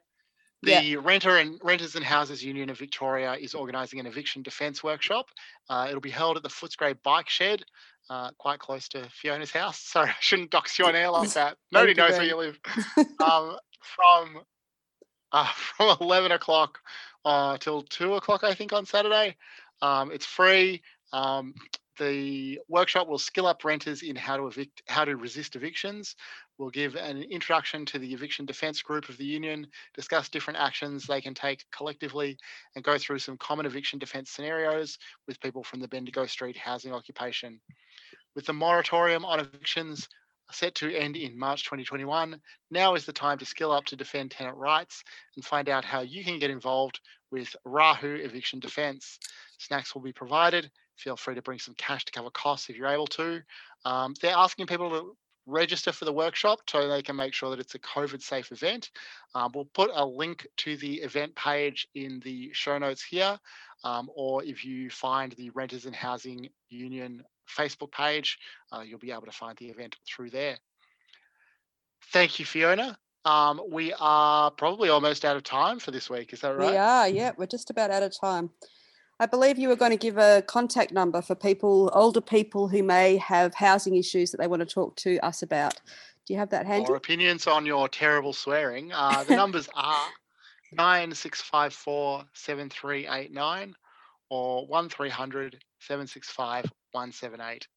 The 0.64 0.84
yeah. 0.84 1.00
Renter 1.04 1.38
and 1.38 1.60
Renters 1.64 1.96
and 1.96 2.04
Houses 2.04 2.44
Union 2.44 2.70
of 2.70 2.80
Victoria 2.80 3.34
is 3.34 3.54
organising 3.54 4.00
an 4.00 4.08
eviction 4.08 4.42
defence 4.42 4.84
workshop. 4.84 5.28
Uh, 5.70 5.86
it'll 5.88 6.02
be 6.02 6.10
held 6.10 6.36
at 6.36 6.42
the 6.42 6.50
Footscray 6.50 6.98
Bike 7.04 7.30
Shed, 7.30 7.64
uh, 8.10 8.32
quite 8.40 8.60
close 8.60 8.88
to 8.90 9.08
Fiona's 9.10 9.52
house. 9.52 9.80
Sorry, 9.86 10.10
I 10.10 10.16
shouldn't 10.20 10.50
dox 10.50 10.78
you 10.80 10.86
on 10.86 10.96
air 10.96 11.12
like 11.12 11.32
that. 11.34 11.58
Nobody 11.72 11.94
knows 11.94 12.12
where 12.12 12.24
you 12.24 12.38
live. 12.38 12.60
um, 13.24 13.58
from 13.82 14.42
uh, 15.32 15.48
from 15.54 15.96
eleven 16.02 16.32
o'clock 16.32 16.80
uh, 17.26 17.58
till 17.58 17.82
two 17.84 18.16
o'clock, 18.16 18.44
I 18.44 18.54
think, 18.54 18.74
on 18.74 18.86
Saturday. 18.86 19.36
Um, 19.82 20.12
it's 20.12 20.26
free. 20.26 20.82
Um, 21.14 21.54
the 22.00 22.60
workshop 22.68 23.08
will 23.08 23.18
skill 23.18 23.48
up 23.48 23.66
renters 23.66 24.04
in 24.04 24.16
how 24.16 24.38
to 24.38 24.46
evict, 24.46 24.84
how 24.88 25.04
to 25.04 25.16
resist 25.16 25.56
evictions. 25.56 26.16
We'll 26.60 26.70
give 26.70 26.96
an 26.96 27.24
introduction 27.24 27.86
to 27.88 28.00
the 28.00 28.14
eviction 28.14 28.46
defence 28.46 28.84
group 28.84 29.10
of 29.10 29.18
the 29.18 29.26
union, 29.26 29.66
discuss 29.96 30.30
different 30.30 30.60
actions 30.60 31.06
they 31.06 31.22
can 31.22 31.34
take 31.34 31.66
collectively, 31.72 32.38
and 32.76 32.84
go 32.84 33.00
through 33.00 33.20
some 33.20 33.38
common 33.38 33.66
eviction 33.66 33.98
defence 33.98 34.30
scenarios 34.30 35.00
with 35.28 35.40
people 35.42 35.64
from 35.64 35.80
the 35.80 35.88
Bendigo 35.88 36.28
Street 36.28 36.58
housing 36.58 36.94
occupation. 36.94 37.60
With 38.36 38.46
the 38.46 38.54
moratorium 38.54 39.26
on 39.26 39.40
evictions 39.40 40.08
set 40.52 40.76
to 40.76 40.96
end 40.96 41.16
in 41.16 41.38
March 41.38 41.64
2021, 41.64 42.40
now 42.72 42.96
is 42.96 43.06
the 43.06 43.14
time 43.14 43.38
to 43.38 43.46
skill 43.46 43.72
up 43.72 43.86
to 43.86 43.96
defend 43.96 44.32
tenant 44.32 44.58
rights 44.58 45.04
and 45.36 45.46
find 45.46 45.70
out 45.70 45.86
how 45.86 46.02
you 46.02 46.24
can 46.24 46.40
get 46.40 46.50
involved 46.50 47.00
with 47.32 47.56
Rahu 47.66 48.16
Eviction 48.16 48.60
Defence. 48.60 49.20
Snacks 49.58 49.94
will 49.94 50.02
be 50.02 50.14
provided. 50.14 50.70
Feel 50.96 51.18
free 51.18 51.36
to 51.36 51.42
bring 51.42 51.60
some 51.60 51.76
cash 51.76 52.06
to 52.06 52.12
cover 52.12 52.30
costs 52.30 52.70
if 52.70 52.78
you're 52.78 52.88
able 52.88 53.08
to. 53.08 53.42
Um, 53.86 54.14
they're 54.22 54.36
asking 54.36 54.68
people 54.68 54.90
to 54.90 55.16
register 55.46 55.92
for 55.92 56.06
the 56.06 56.14
workshop 56.14 56.60
so 56.70 56.88
they 56.88 57.02
can 57.02 57.16
make 57.16 57.34
sure 57.34 57.50
that 57.50 57.60
it's 57.60 57.76
a 57.76 57.80
COVID 57.80 58.22
safe 58.22 58.52
event. 58.52 58.92
Um, 59.34 59.52
we'll 59.56 59.70
put 59.74 59.90
a 59.94 60.06
link 60.06 60.46
to 60.58 60.78
the 60.78 60.96
event 60.96 61.36
page 61.36 61.88
in 61.96 62.20
the 62.24 62.52
show 62.54 62.78
notes 62.78 63.04
here, 63.04 63.40
um, 63.84 64.10
or 64.16 64.44
if 64.44 64.66
you 64.66 64.90
find 64.90 65.32
the 65.34 65.50
Renters 65.52 65.86
and 65.86 65.96
Housing 65.96 66.50
Union 66.70 67.24
Facebook 67.48 67.92
page, 67.92 68.40
uh, 68.72 68.82
you'll 68.82 69.00
be 69.00 69.12
able 69.12 69.26
to 69.26 69.32
find 69.32 69.58
the 69.58 69.68
event 69.70 69.96
through 70.08 70.30
there. 70.30 70.58
Thank 72.12 72.40
you, 72.40 72.46
Fiona. 72.46 72.98
Um, 73.26 73.62
we 73.70 73.94
are 74.00 74.52
probably 74.52 74.90
almost 74.90 75.26
out 75.26 75.36
of 75.36 75.44
time 75.44 75.80
for 75.80 75.92
this 75.92 76.10
week. 76.10 76.32
Is 76.32 76.42
that 76.42 76.56
right? 76.56 76.72
We 76.72 76.78
are, 76.78 77.08
yeah, 77.10 77.32
we're 77.38 77.46
just 77.46 77.70
about 77.70 77.92
out 77.92 78.04
of 78.04 78.18
time. 78.18 78.52
I 79.20 79.26
believe 79.26 79.58
you 79.58 79.68
were 79.68 79.76
going 79.76 79.92
to 79.92 79.98
give 79.98 80.18
a 80.18 80.44
contact 80.44 80.92
number 80.92 81.22
for 81.22 81.36
people, 81.36 81.90
older 81.94 82.22
people 82.22 82.68
who 82.68 82.84
may 82.84 83.18
have 83.18 83.56
housing 83.56 83.96
issues 83.96 84.32
that 84.32 84.38
they 84.38 84.48
want 84.48 84.62
to 84.62 84.66
talk 84.66 84.96
to 84.98 85.18
us 85.20 85.42
about. 85.42 85.74
Do 86.26 86.34
you 86.34 86.40
have 86.40 86.50
that 86.52 86.66
handy? 86.66 86.90
Or 86.90 86.96
opinions 86.96 87.48
on 87.48 87.66
your 87.66 87.90
terrible 87.90 88.32
swearing. 88.32 88.92
Uh, 88.94 89.24
the 89.24 89.36
numbers 89.44 89.68
are 89.74 90.08
9654 90.74 92.26
7389 92.34 93.76
or 94.30 94.68
1300 94.68 95.64
765 95.80 96.72
178. 96.98 97.68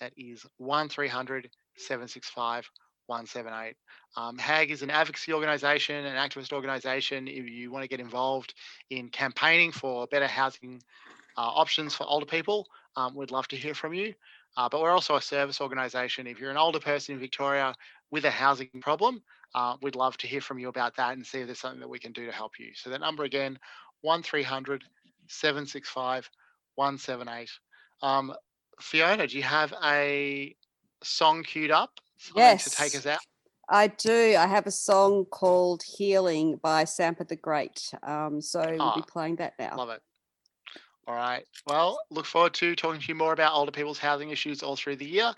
That 0.00 0.12
is 0.16 0.44
1300 0.58 1.48
765 1.76 2.68
178. 3.06 3.76
Um, 4.16 4.36
HAG 4.36 4.72
is 4.72 4.82
an 4.82 4.90
advocacy 4.90 5.32
organisation, 5.32 6.04
an 6.04 6.16
activist 6.16 6.52
organisation. 6.52 7.28
If 7.28 7.48
you 7.48 7.70
want 7.70 7.84
to 7.84 7.88
get 7.88 8.00
involved 8.00 8.54
in 8.90 9.08
campaigning 9.08 9.70
for 9.70 10.08
better 10.08 10.26
housing 10.26 10.82
uh, 11.38 11.42
options 11.42 11.94
for 11.94 12.04
older 12.08 12.26
people, 12.26 12.66
um, 12.96 13.14
we'd 13.14 13.30
love 13.30 13.46
to 13.48 13.56
hear 13.56 13.74
from 13.74 13.94
you. 13.94 14.14
Uh, 14.56 14.68
but 14.68 14.80
we're 14.80 14.90
also 14.90 15.14
a 15.14 15.22
service 15.22 15.60
organisation. 15.60 16.26
If 16.26 16.40
you're 16.40 16.50
an 16.50 16.56
older 16.56 16.80
person 16.80 17.14
in 17.14 17.20
Victoria 17.20 17.72
with 18.10 18.24
a 18.24 18.30
housing 18.30 18.70
problem, 18.80 19.22
uh, 19.54 19.76
we'd 19.82 19.94
love 19.94 20.16
to 20.18 20.26
hear 20.26 20.40
from 20.40 20.58
you 20.58 20.68
about 20.68 20.96
that 20.96 21.12
and 21.12 21.24
see 21.24 21.40
if 21.40 21.46
there's 21.46 21.60
something 21.60 21.80
that 21.80 21.88
we 21.88 22.00
can 22.00 22.12
do 22.12 22.26
to 22.26 22.32
help 22.32 22.58
you. 22.58 22.70
So 22.74 22.90
the 22.90 22.98
number 22.98 23.22
again, 23.22 23.58
1300 24.00 24.82
765 25.28 26.28
178. 26.74 27.50
Um, 28.02 28.34
Fiona, 28.80 29.26
do 29.26 29.36
you 29.36 29.42
have 29.42 29.72
a 29.84 30.54
song 31.02 31.42
queued 31.42 31.70
up? 31.70 31.92
Yes. 32.34 32.64
To 32.64 32.70
take 32.70 32.94
us 32.94 33.06
out? 33.06 33.20
I 33.68 33.88
do. 33.88 34.36
I 34.38 34.46
have 34.46 34.66
a 34.66 34.70
song 34.70 35.24
called 35.26 35.82
Healing 35.82 36.58
by 36.62 36.84
Sampa 36.84 37.26
the 37.26 37.36
Great. 37.36 37.92
Um, 38.02 38.40
so 38.40 38.60
we'll 38.60 38.94
be 38.94 39.00
Ah, 39.00 39.04
playing 39.08 39.36
that 39.36 39.54
now. 39.58 39.76
Love 39.76 39.90
it. 39.90 40.02
All 41.08 41.14
right. 41.14 41.44
Well, 41.66 41.98
look 42.10 42.26
forward 42.26 42.54
to 42.54 42.74
talking 42.76 43.00
to 43.00 43.08
you 43.08 43.14
more 43.14 43.32
about 43.32 43.52
older 43.52 43.72
people's 43.72 43.98
housing 43.98 44.30
issues 44.30 44.62
all 44.62 44.76
through 44.76 44.96
the 44.96 45.06
year. 45.06 45.32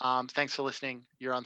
Um, 0.00 0.28
thanks 0.28 0.54
for 0.54 0.62
listening. 0.62 1.02
You're 1.18 1.34
on 1.34 1.36